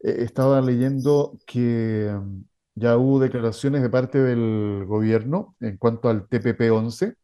[0.00, 2.40] eh, estaba leyendo que mm,
[2.74, 7.14] ya hubo declaraciones de parte del gobierno en cuanto al TPP-11,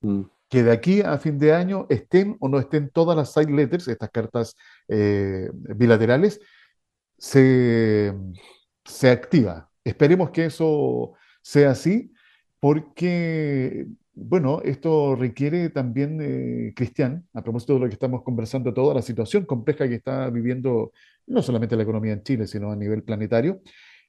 [0.00, 0.22] mm.
[0.48, 3.88] que de aquí a fin de año estén o no estén todas las side letters,
[3.88, 4.56] estas cartas
[4.88, 6.40] bilaterales,
[7.18, 8.14] se,
[8.84, 9.70] se activa.
[9.84, 11.14] Esperemos que eso
[11.44, 12.10] sea así,
[12.58, 18.94] porque, bueno, esto requiere también, eh, Cristian, a propósito de lo que estamos conversando, toda
[18.94, 20.92] la situación compleja que está viviendo
[21.26, 23.60] no solamente la economía en Chile, sino a nivel planetario,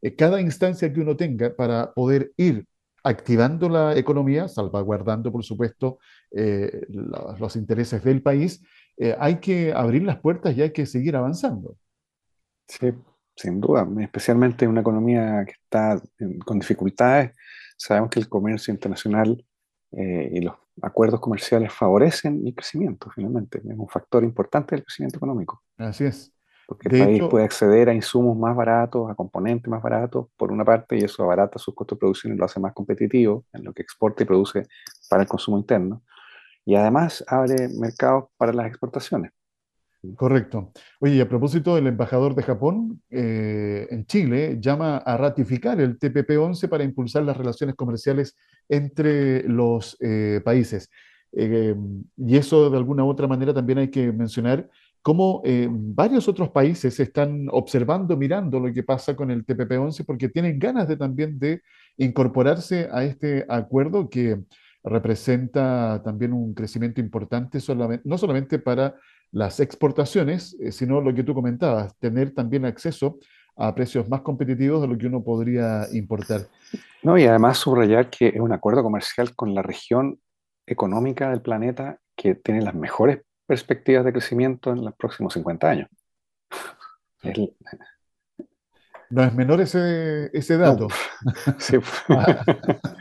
[0.01, 2.65] eh, cada instancia que uno tenga para poder ir
[3.03, 5.99] activando la economía, salvaguardando, por supuesto,
[6.31, 8.63] eh, los intereses del país,
[9.19, 11.75] hay que abrir las puertas y hay que seguir avanzando.
[12.67, 12.93] Sí,
[13.35, 16.01] sin duda, especialmente en una economía que está
[16.45, 17.31] con dificultades.
[17.77, 19.45] Sabemos que el comercio internacional
[19.91, 23.59] eh, y los acuerdos comerciales favorecen el crecimiento, finalmente.
[23.59, 25.63] Es un factor importante del crecimiento económico.
[25.77, 26.31] Así es.
[26.67, 30.65] Porque el país puede acceder a insumos más baratos, a componentes más baratos, por una
[30.65, 33.73] parte, y eso abarata sus costos de producción y lo hace más competitivo en lo
[33.73, 34.63] que exporta y produce
[35.07, 36.01] para el consumo interno.
[36.65, 39.31] Y además abre mercados para las exportaciones.
[40.15, 40.71] Correcto.
[40.99, 45.97] Oye, y a propósito, el embajador de Japón eh, en Chile llama a ratificar el
[45.97, 48.35] TPP-11 para impulsar las relaciones comerciales
[48.69, 50.89] entre los eh, países.
[51.31, 51.75] Eh,
[52.17, 54.69] y eso de alguna u otra manera también hay que mencionar
[55.01, 60.57] cómo varios otros países están observando, mirando lo que pasa con el TPP-11 porque tienen
[60.57, 61.61] ganas de también de
[61.97, 64.39] incorporarse a este acuerdo que
[64.85, 67.59] representa también un crecimiento importante,
[68.03, 68.95] no solamente para
[69.31, 73.19] las exportaciones, eh, sino lo que tú comentabas, tener también acceso
[73.57, 76.41] a precios más competitivos de lo que uno podría importar.
[77.03, 80.19] No, y además subrayar que es un acuerdo comercial con la región
[80.65, 85.89] económica del planeta que tiene las mejores perspectivas de crecimiento en los próximos 50 años.
[89.09, 90.87] No es menor ese, ese No, dato.
[91.59, 91.77] sí.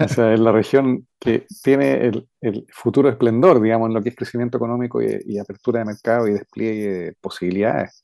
[0.00, 4.10] O sea, es la región que tiene el, el futuro esplendor, digamos, en lo que
[4.10, 8.02] es crecimiento económico y, y apertura de mercado y despliegue de posibilidades.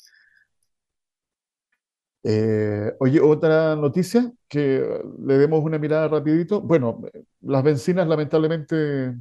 [2.24, 6.60] Eh, oye, otra noticia que le demos una mirada rapidito.
[6.60, 7.02] Bueno,
[7.40, 9.14] las bencinas lamentablemente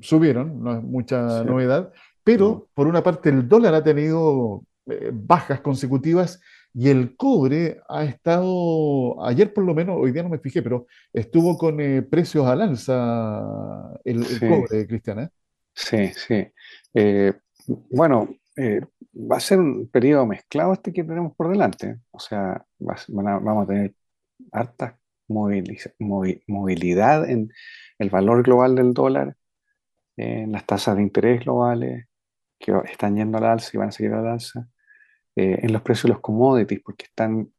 [0.00, 1.92] subieron, no es mucha Sí, novedad,
[2.34, 6.40] no, pero por una parte el dólar ha tenido eh, bajas consecutivas
[6.74, 10.86] y el cobre ha estado, ayer por lo menos, hoy día no me fijé, pero
[11.12, 13.42] estuvo con eh, precios al alza
[14.04, 15.30] el, el sí, cobre, Cristiana.
[15.74, 16.46] sí, sí.
[16.94, 17.32] Eh,
[17.90, 18.80] bueno, eh,
[19.14, 22.00] va a ser un periodo mezclado este que tenemos por delante.
[22.10, 23.94] O sea, va a ser- van a- vamos a tener
[24.52, 27.50] harta moviliza- movi- movilidad en
[27.98, 29.36] el valor global del dólar,
[30.16, 32.06] en las tasas de interés globales
[32.58, 34.68] que están yendo al alza y van a seguir al alza,
[35.36, 37.50] eh, en los precios de los commodities, porque están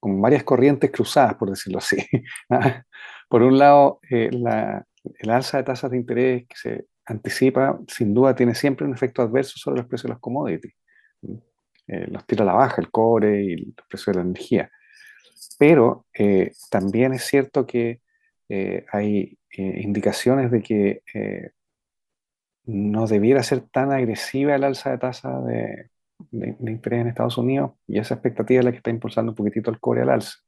[0.00, 1.98] con varias corrientes cruzadas, por decirlo así.
[2.50, 2.84] ¿ah?
[3.28, 4.84] Por un lado, eh, la-
[5.18, 9.22] el alza de tasas de interés que se anticipa, sin duda, tiene siempre un efecto
[9.22, 10.74] adverso sobre los precios de los commodities.
[11.22, 11.34] ¿Mm?
[11.88, 14.70] Eh, los tira a la baja el cobre y los precios de la energía.
[15.58, 18.00] Pero eh, también es cierto que
[18.92, 21.02] hay indicaciones de que
[22.64, 25.90] no debiera ser tan agresiva el alza de tasa de,
[26.30, 29.36] de- de interés en Estados Unidos y esa expectativa es la que está impulsando un
[29.36, 30.38] poquitito el cobre al alza.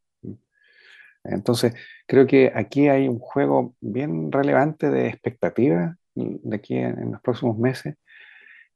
[1.25, 1.75] Entonces,
[2.07, 7.21] creo que aquí hay un juego bien relevante de expectativas de aquí en, en los
[7.23, 7.97] próximos meses,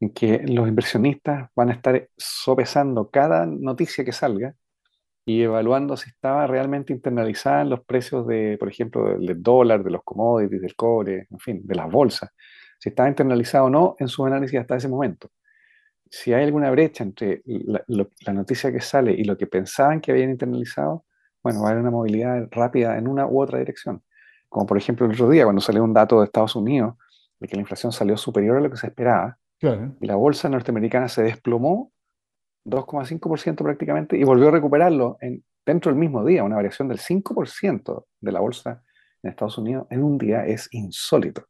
[0.01, 4.55] en que los inversionistas van a estar sopesando cada noticia que salga
[5.25, 9.91] y evaluando si estaba realmente internalizada en los precios de, por ejemplo, del, dólar, de
[9.91, 12.31] los commodities, del cobre, en fin, de las bolsas,
[12.79, 15.31] si estaba internalizado o no en su análisis hasta ese momento.
[16.11, 20.01] Si hay alguna brecha entre la, lo- la noticia que sale y lo que pensaban
[20.01, 21.05] que habían internalizado,
[21.43, 24.03] bueno, va a haber una movilidad rápida en una u otra dirección.
[24.49, 26.95] Como por ejemplo el otro día, cuando salió un dato de Estados Unidos
[27.41, 29.95] de que la inflación salió superior a lo que se esperaba, Claro.
[30.01, 31.91] y la bolsa norteamericana se desplomó
[32.65, 38.07] 2,5% prácticamente y volvió a recuperarlo en, dentro del mismo día, una variación del 5%
[38.21, 38.83] de la bolsa
[39.23, 41.45] en Estados Unidos en un día es insólito.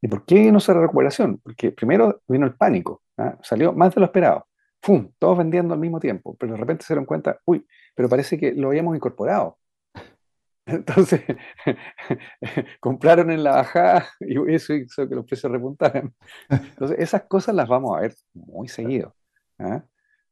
[0.00, 1.38] ¿Y por qué no se recuperación?
[1.38, 3.38] Porque primero vino el pánico, ¿ah?
[3.42, 4.46] salió más de lo esperado.
[4.82, 5.10] ¡Fum!
[5.18, 8.52] Todos vendiendo al mismo tiempo, pero de repente se dieron cuenta, uy, pero parece que
[8.52, 9.58] lo habíamos incorporado.
[10.66, 11.22] Entonces,
[12.80, 16.14] compraron en la bajada y eso hizo que los precios repuntaran.
[16.48, 19.14] Entonces, esas cosas las vamos a ver muy seguido.
[19.58, 19.82] ¿ah?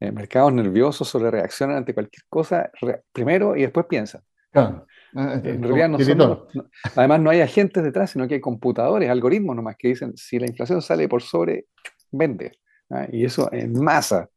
[0.01, 4.23] Eh, mercados nerviosos sobre reaccionan ante cualquier cosa re- primero y después piensan.
[4.51, 4.87] Claro.
[5.12, 6.49] En realidad no son los, tiritón.
[6.55, 10.38] no- además no hay agentes detrás, sino que hay computadores, algoritmos nomás que dicen si
[10.38, 11.66] la inflación sale por sobre,
[12.11, 12.53] vende.
[12.90, 13.07] ¿Ah?
[13.11, 14.29] Y eso en masa.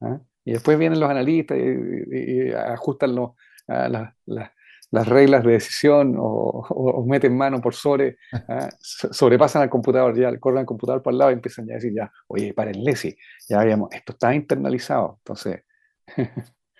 [0.00, 0.20] ¿ah?
[0.44, 3.30] Y después vienen los analistas y, ajustan los-
[3.68, 4.50] ah, las, las-
[4.90, 8.16] las reglas de decisión o, meten mano por sobre.
[8.80, 11.76] So- sobrepasan al computador, ya corren al computador por el lado y empiezan ya a
[11.76, 13.14] decir, ya, oye, párenle, si
[13.48, 15.16] ya habíamos, esto está internalizado.
[15.18, 15.62] Entonces,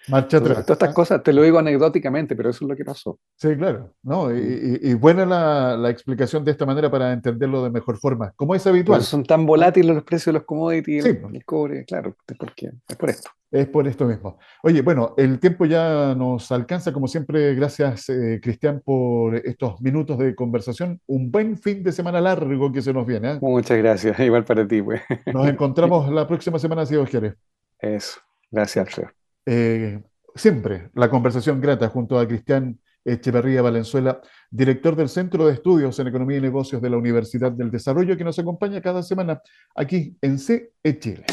[0.08, 0.64] Marcha atrás.
[0.64, 0.94] todas estas ¿ah?
[0.94, 3.18] cosas te lo digo anecdóticamente, pero eso es lo que pasó.
[3.36, 3.92] Sí, claro.
[4.02, 8.32] No, y, y- buena la, la explicación de esta manera para entenderlo de mejor forma,
[8.36, 9.02] como es habitual.
[9.02, 12.36] son tan volátiles los precios de los commodities, Sí, el, pues, el cobre, claro, es
[12.38, 13.30] porque es por esto.
[13.50, 14.38] es por esto mismo.
[14.62, 20.18] Oye, bueno, el tiempo ya nos alcanza, como siempre, gracias, eh, Cristian, por estos minutos
[20.18, 21.00] de conversación.
[21.06, 23.38] Un buen fin de semana largo que se nos viene, ¿ah?
[23.40, 25.02] Muchas gracias, igual para ti, pues.
[25.32, 27.34] Nos encontramos la próxima semana, si Dios quiere.
[27.78, 29.10] Eso, gracias, Alfredo.
[29.50, 30.02] Eh,
[30.34, 36.08] siempre la conversación grata junto a Cristian Echeverría Valenzuela, director del Centro de Estudios en
[36.08, 39.40] Economía y Negocios de la Universidad del Desarrollo, que nos acompaña cada semana
[39.74, 41.24] aquí en CE Chile.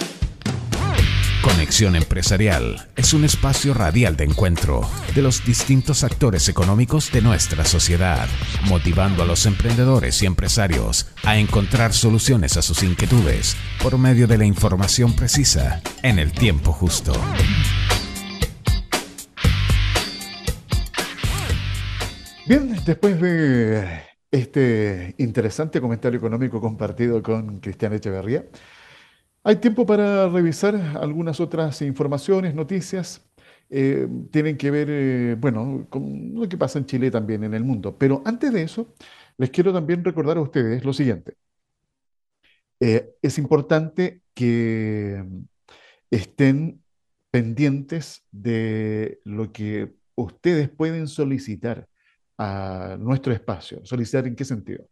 [1.44, 4.82] Conexión Empresarial es un espacio radial de encuentro
[5.14, 8.28] de los distintos actores económicos de nuestra sociedad,
[8.68, 14.38] motivando a los emprendedores y empresarios a encontrar soluciones a sus inquietudes por medio de
[14.38, 17.14] la información precisa en el tiempo justo.
[22.48, 28.46] Bien, después de este interesante comentario económico compartido con Cristian Echeverría,
[29.44, 33.26] hay tiempo para revisar algunas otras informaciones, noticias.
[33.70, 37.64] eh, tienen que ver, eh, bueno, con lo que pasa en Chile también en el
[37.64, 37.98] mundo.
[37.98, 38.94] Pero antes de eso,
[39.38, 41.36] les quiero también recordar a ustedes lo siguiente.
[42.80, 45.24] Eh, es importante que
[46.12, 46.84] estén
[47.32, 51.88] pendientes de lo que ustedes pueden solicitar
[52.38, 53.86] a nuestro espacio.
[53.86, 54.88] ¿Solicitar en qué sentido?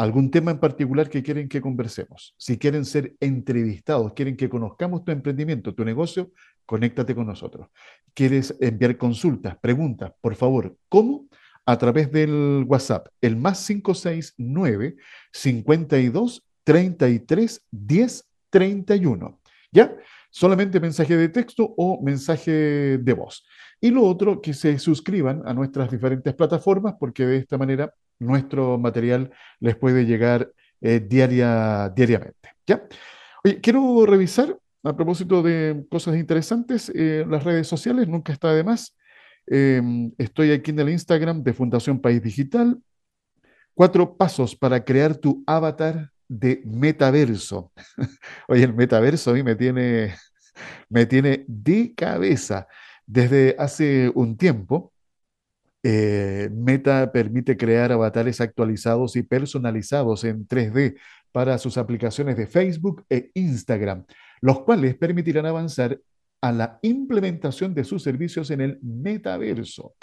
[0.00, 2.34] algún tema en particular que quieren que conversemos.
[2.38, 6.32] Si quieren ser entrevistados, quieren que conozcamos tu emprendimiento, tu negocio,
[6.64, 7.68] conéctate con nosotros.
[8.14, 10.12] ¿Quieres enviar consultas, preguntas?
[10.22, 11.28] Por favor, ¿cómo?
[11.66, 14.96] A través del WhatsApp, el más 569
[15.32, 19.38] 52 33 10 31.
[19.70, 19.94] ¿Ya?
[20.30, 23.44] Solamente mensaje de texto o mensaje de voz.
[23.80, 28.78] Y lo otro, que se suscriban a nuestras diferentes plataformas, porque de esta manera nuestro
[28.78, 32.50] material les puede llegar eh, diaria, diariamente.
[32.66, 32.82] ¿Ya?
[33.44, 38.64] Oye, quiero revisar, a propósito de cosas interesantes, eh, las redes sociales, nunca está de
[38.64, 38.96] más.
[39.46, 42.78] Em, estoy aquí en el Instagram de Fundación País Digital.
[43.74, 47.72] Cuatro pasos para crear tu avatar de metaverso.
[48.48, 50.14] Oye, el metaverso a mí me tiene,
[50.88, 52.68] me tiene de cabeza.
[53.04, 54.92] Desde hace un tiempo,
[55.82, 60.96] eh, Meta permite crear avatares actualizados y personalizados en 3D
[61.32, 64.04] para sus aplicaciones de Facebook e Instagram,
[64.40, 65.98] los cuales permitirán avanzar
[66.40, 69.94] a la implementación de sus servicios en el metaverso.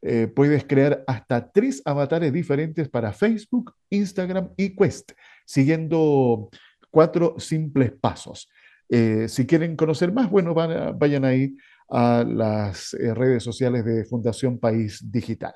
[0.00, 5.12] Eh, puedes crear hasta tres avatares diferentes para Facebook, Instagram y Quest,
[5.44, 6.50] siguiendo
[6.90, 8.48] cuatro simples pasos.
[8.88, 11.56] Eh, si quieren conocer más, bueno, vayan ahí
[11.88, 15.54] a las eh, redes sociales de Fundación País Digital.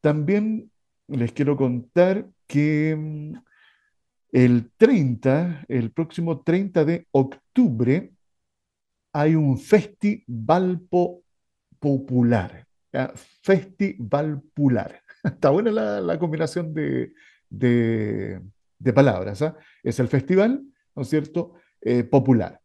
[0.00, 0.70] También
[1.08, 3.34] les quiero contar que mm,
[4.32, 8.12] el 30, el próximo 30 de octubre,
[9.12, 10.80] hay un festival
[11.78, 12.66] popular.
[13.42, 15.00] Festival popular.
[15.24, 17.12] Está buena la, combinación de,
[18.94, 19.42] palabras.
[19.42, 19.56] ¿ah?
[19.82, 20.62] Es el festival,
[20.94, 21.54] ¿no es cierto?
[21.80, 22.60] Eh, popular.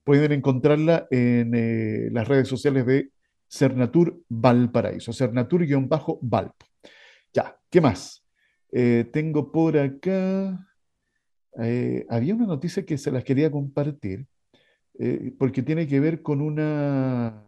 [0.03, 3.11] pueden encontrarla en las redes sociales de
[3.49, 6.65] Cernatur Valparaíso, Cernatur-Valpo.
[7.33, 8.25] Ya, ¿qué más?
[8.71, 10.67] Eh, tengo por acá,
[11.61, 14.27] eh, había una noticia que se las quería compartir,
[14.99, 17.45] eh, porque tiene que ver con una,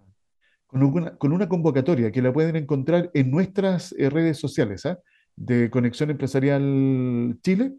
[0.67, 4.99] con una, convocatoria que la pueden encontrar en nuestras redes sociales, ¿ah?
[5.35, 7.73] de Conexión Empresarial Chile,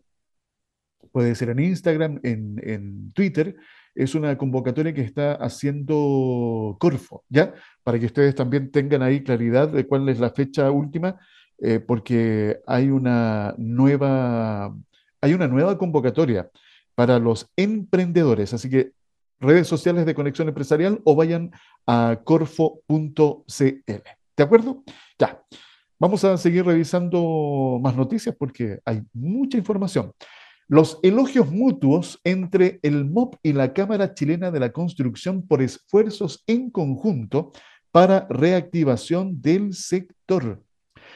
[1.12, 3.56] puede ser en Instagram, en, en Twitter,
[3.94, 7.54] es una convocatoria que está haciendo Corfo, ¿ya?
[7.82, 11.18] Para que ustedes también tengan ahí claridad de cuál es la fecha última
[11.62, 14.74] eh, porque hay una nueva,
[15.20, 16.48] hay una nueva convocatoria
[16.94, 18.54] para los emprendedores.
[18.54, 18.92] Así que
[19.38, 21.50] redes sociales de Conexión Empresarial o vayan
[21.86, 23.12] a corfo.cl.
[24.36, 24.82] ¿De acuerdo?
[25.18, 25.42] Ya.
[25.98, 30.12] Vamos a seguir revisando más noticias porque hay mucha información.
[30.70, 36.44] Los elogios mutuos entre el MOP y la Cámara Chilena de la Construcción por esfuerzos
[36.46, 37.50] en conjunto
[37.90, 40.62] para reactivación del sector.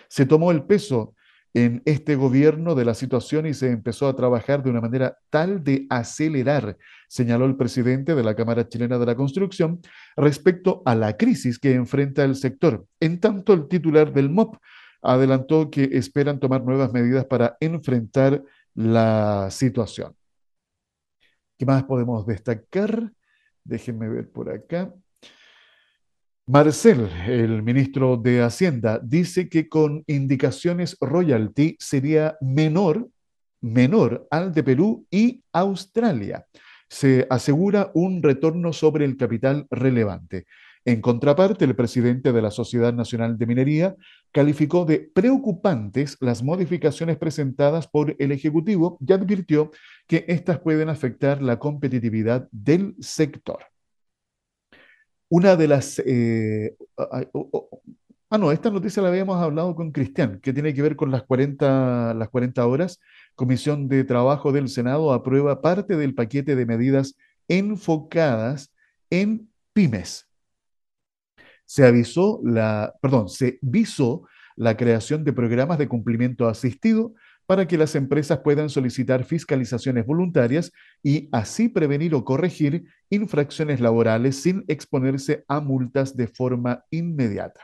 [0.09, 1.15] Se tomó el peso
[1.55, 5.63] en este gobierno de la situación y se empezó a trabajar de una manera tal
[5.63, 6.77] de acelerar,
[7.07, 9.81] señaló el presidente de la Cámara Chilena de la Construcción,
[10.17, 12.87] respecto a la crisis que enfrenta el sector.
[12.99, 14.57] En tanto, el titular del MOP
[15.01, 18.43] adelantó que esperan tomar nuevas medidas para enfrentar
[18.75, 20.15] la situación.
[21.59, 23.13] ¿Qué más podemos destacar?
[23.63, 24.93] Déjenme ver por acá.
[26.47, 33.09] Marcel, el ministro de Hacienda, dice que con indicaciones royalty sería menor,
[33.63, 36.45] menor al de Perú y Australia.
[36.87, 40.45] Se asegura un retorno sobre el capital relevante.
[40.87, 43.97] En contraparte, el presidente de la Sociedad Nacional de Minería
[44.33, 49.71] calificó de preocupantes las modificaciones presentadas por el Ejecutivo y advirtió
[50.07, 53.61] que éstas pueden afectar la competitividad del sector.
[55.31, 56.03] Una de las...
[56.05, 61.11] Eh, ah, no, esta noticia la habíamos hablado con Cristian, que tiene que ver con
[61.11, 63.01] las 40, las 40 horas.
[63.35, 67.17] Comisión de Trabajo del Senado aprueba parte del paquete de medidas
[67.49, 68.71] enfocadas
[69.09, 70.29] en pymes
[71.67, 77.15] se avisó la, perdón, se visó la creación de programas de cumplimiento asistido
[77.47, 84.37] para que las empresas puedan solicitar fiscalizaciones voluntarias y así prevenir o corregir infracciones laborales
[84.37, 87.61] sin exponerse a multas de forma inmediata.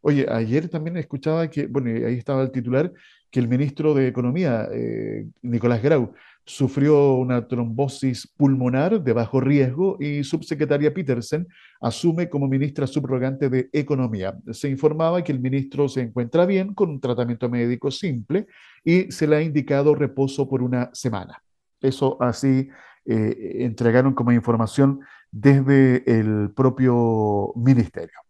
[0.00, 2.92] Oye, ayer también escuchaba que, bueno, ahí estaba el titular,
[3.30, 6.12] que el ministro de Economía, eh, Nicolás Grau,
[6.44, 11.46] sufrió una trombosis pulmonar de bajo riesgo y subsecretaria Petersen
[11.78, 14.34] asume como ministra subrogante de Economía.
[14.52, 18.46] Se informaba que el ministro se encuentra bien con un tratamiento médico simple
[18.82, 21.42] y se le ha indicado reposo por una semana.
[21.82, 22.68] Eso así
[23.04, 25.00] eh, entregaron como información
[25.30, 28.20] desde el propio ministerio.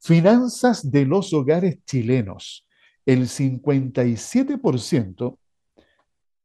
[0.00, 2.66] Finanzas de los hogares chilenos.
[3.06, 5.38] El 57%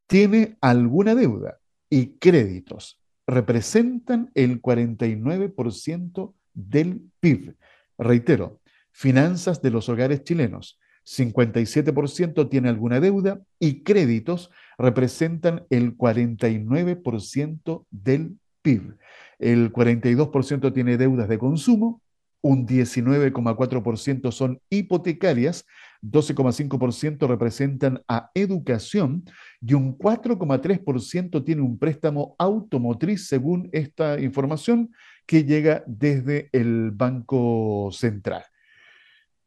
[0.08, 7.56] tiene alguna deuda y créditos representan el 49% del PIB.
[7.98, 8.60] Reitero,
[8.92, 18.38] finanzas de los hogares chilenos, 57% tiene alguna deuda y créditos representan el 49% del
[18.62, 18.98] PIB.
[19.40, 22.02] El 42% tiene deudas de consumo,
[22.42, 25.66] un 19,4% son hipotecarias,
[26.02, 29.24] 12,5% representan a educación
[29.62, 34.92] y un 4,3% tiene un préstamo automotriz, según esta información
[35.26, 38.44] que llega desde el Banco Central.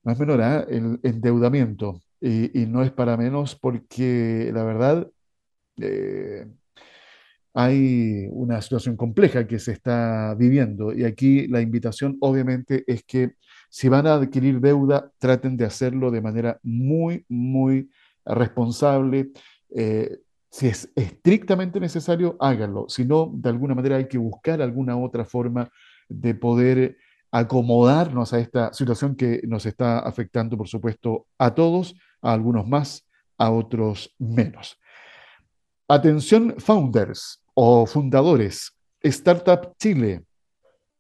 [0.05, 0.77] Más menor ¿eh?
[0.77, 5.09] el endeudamiento, y, no es para menos porque la verdad
[5.79, 6.47] eh,
[7.53, 13.33] hay una situación compleja que se está viviendo y aquí la invitación obviamente es que
[13.73, 17.89] si van a adquirir deuda, traten de hacerlo de manera muy, muy
[18.23, 19.33] responsable.
[19.75, 20.19] Eh,
[20.51, 22.85] si es estrictamente necesario, háganlo.
[22.91, 25.71] Si no, de alguna manera hay que buscar alguna otra forma
[26.07, 26.99] de poder
[27.31, 33.09] acomodarnos a esta situación que nos está afectando, por supuesto, a todos, a algunos más,
[33.39, 34.79] a otros menos.
[35.89, 38.71] Atención, founders o fundadores.
[39.01, 40.27] Startup Chile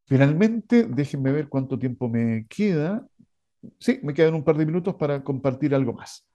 [0.07, 3.07] Finalmente, déjenme ver cuánto tiempo me queda.
[3.79, 6.30] Sí, me quedan un par de minutos para compartir algo más.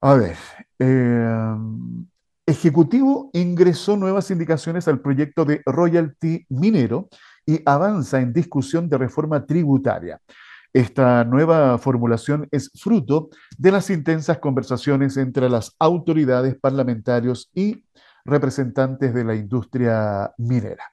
[0.00, 0.36] A ver,
[0.78, 2.06] em,
[2.46, 7.08] Ejecutivo ingresó nuevas indicaciones al proyecto de royalty minero
[7.46, 10.20] y avanza en discusión de reforma tributaria.
[10.72, 13.28] Esta nueva formulación es fruto
[13.58, 17.84] de las intensas conversaciones entre las autoridades parlamentarios y
[18.24, 20.84] representantes de la industria minera.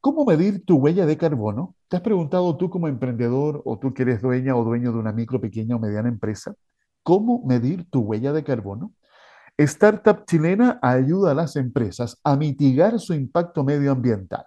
[0.00, 1.74] ¿Cómo medir tu huella de carbono?
[1.88, 5.12] ¿Te has preguntado tú como emprendedor o tú que eres dueña o dueño de una
[5.12, 6.54] micro, pequeña o mediana empresa?
[7.02, 8.92] ¿Cómo medir tu huella de carbono?
[9.56, 14.44] Startup chilena ayuda a las empresas a mitigar su impacto medioambiental.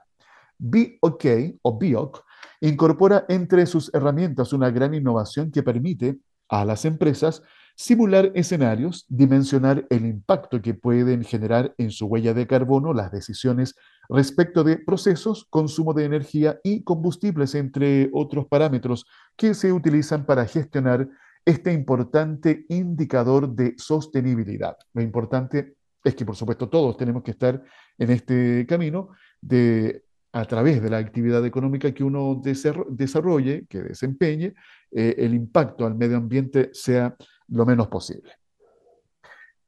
[0.57, 1.25] BOK
[1.63, 2.23] o BIOC
[2.61, 7.41] incorpora entre sus herramientas una gran innovación que permite a las empresas
[7.75, 13.75] simular escenarios, dimensionar el impacto que pueden generar en su huella de carbono las decisiones
[14.07, 20.45] respecto de procesos, consumo de energía y combustibles, entre otros parámetros que se utilizan para
[20.45, 21.09] gestionar
[21.45, 24.77] este importante indicador de sostenibilidad.
[24.93, 27.61] Lo importante es que, por supuesto, todos tenemos que estar
[27.97, 29.09] en este camino
[29.41, 34.53] de a través de la actividad económica que uno desarrolle, que desempeñe,
[34.91, 37.15] eh, el impacto al medio ambiente sea
[37.49, 38.31] lo menos posible.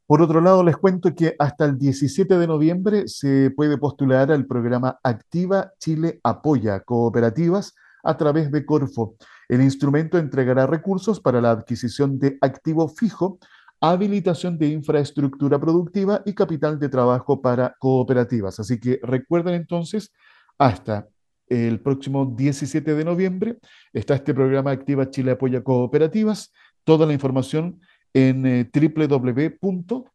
[0.05, 4.45] Por otro lado, les cuento que hasta el 17 de noviembre se puede postular al
[4.45, 7.73] programa Activa Chile Apoya Cooperativas
[8.03, 9.15] a través de Corfo.
[9.49, 13.39] El instrumento entregará recursos para la adquisición de activo fijo,
[13.79, 18.59] habilitación de infraestructura productiva y capital de trabajo para cooperativas.
[18.59, 20.11] Así que recuerden entonces,
[20.57, 21.07] hasta
[21.47, 23.57] el próximo 17 de noviembre
[23.91, 26.53] está este programa Activa Chile Apoya Cooperativas.
[26.83, 27.79] Toda la información
[28.13, 30.07] en eh, www.corfo.cl.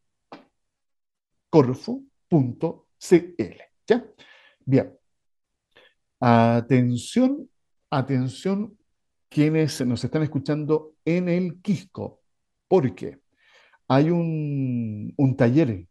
[3.86, 4.04] ¿Ya?
[4.64, 4.92] Bien.
[6.20, 7.48] Atención,
[7.90, 8.76] atención
[9.28, 12.20] quienes nos están escuchando en el Quisco,
[12.66, 13.18] porque
[13.88, 15.86] hay un, taller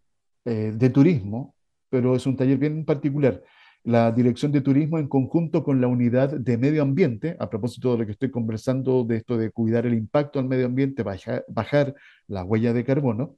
[0.46, 1.56] eh, de turismo,
[1.90, 3.44] pero es un taller bien particular
[3.88, 8.00] la Dirección de Turismo en conjunto con la Unidad de Medio Ambiente, a propósito de
[8.00, 11.96] lo que estoy conversando, de esto de cuidar el impacto al medio ambiente, bajar,
[12.28, 13.38] la huella de carbono.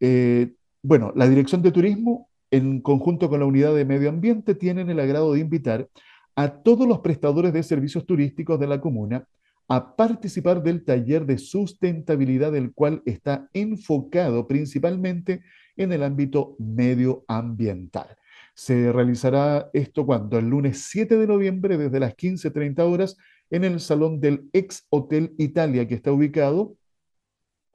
[0.00, 4.88] Eh, bueno, la Dirección de Turismo en conjunto con la Unidad de Medio Ambiente tienen
[4.88, 5.86] el agrado de invitar
[6.34, 9.26] a todos los prestadores de servicios turísticos de la comuna
[9.68, 15.42] a participar del taller de sustentabilidad, el cual está enfocado principalmente
[15.76, 18.16] en el ámbito medioambiental.
[18.54, 23.16] Se realizará esto cuando el lunes 7 de noviembre desde las 15.30 horas
[23.50, 26.76] en el salón del ex Hotel Italia que está ubicado.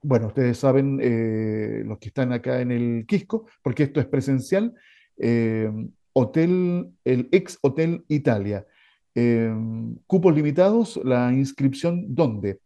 [0.04, 4.74] Bueno, ustedes saben, eh, los que están acá en el Quisco, porque esto es presencial,
[5.18, 5.72] eh,
[6.20, 8.66] hotel, el ex Hotel Italia.
[9.16, 9.54] Eh,
[10.06, 12.60] cupos limitados, la inscripción, ¿dónde?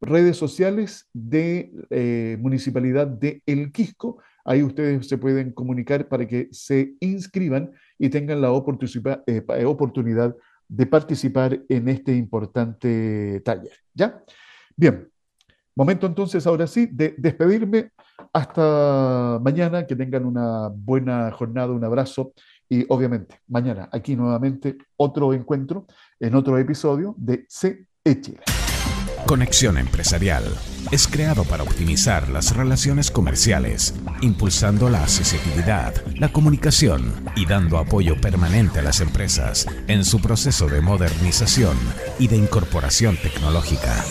[0.00, 6.94] Redes sociales de Municipalidad de El Quisco Ahí ustedes se pueden comunicar para que se
[7.00, 10.34] inscriban y tengan la eh, eh, oportunidad
[10.68, 13.72] de participar en este importante taller.
[13.94, 14.22] ¿Ya?
[14.76, 15.08] Bien,
[15.76, 17.90] momento entonces ahora sí de despedirme.
[18.32, 22.32] Hasta mañana, que tengan una buena jornada, un abrazo
[22.72, 25.86] y obviamente mañana aquí nuevamente otro encuentro
[26.18, 27.86] en otro episodio de CE
[28.22, 28.40] Chile.
[29.26, 30.44] Conexión Empresarial
[30.90, 38.18] es creado para optimizar las relaciones comerciales, impulsando la accesibilidad, la comunicación y dando apoyo
[38.18, 41.76] permanente a las empresas en su proceso de modernización
[42.18, 44.02] y de incorporación tecnológica.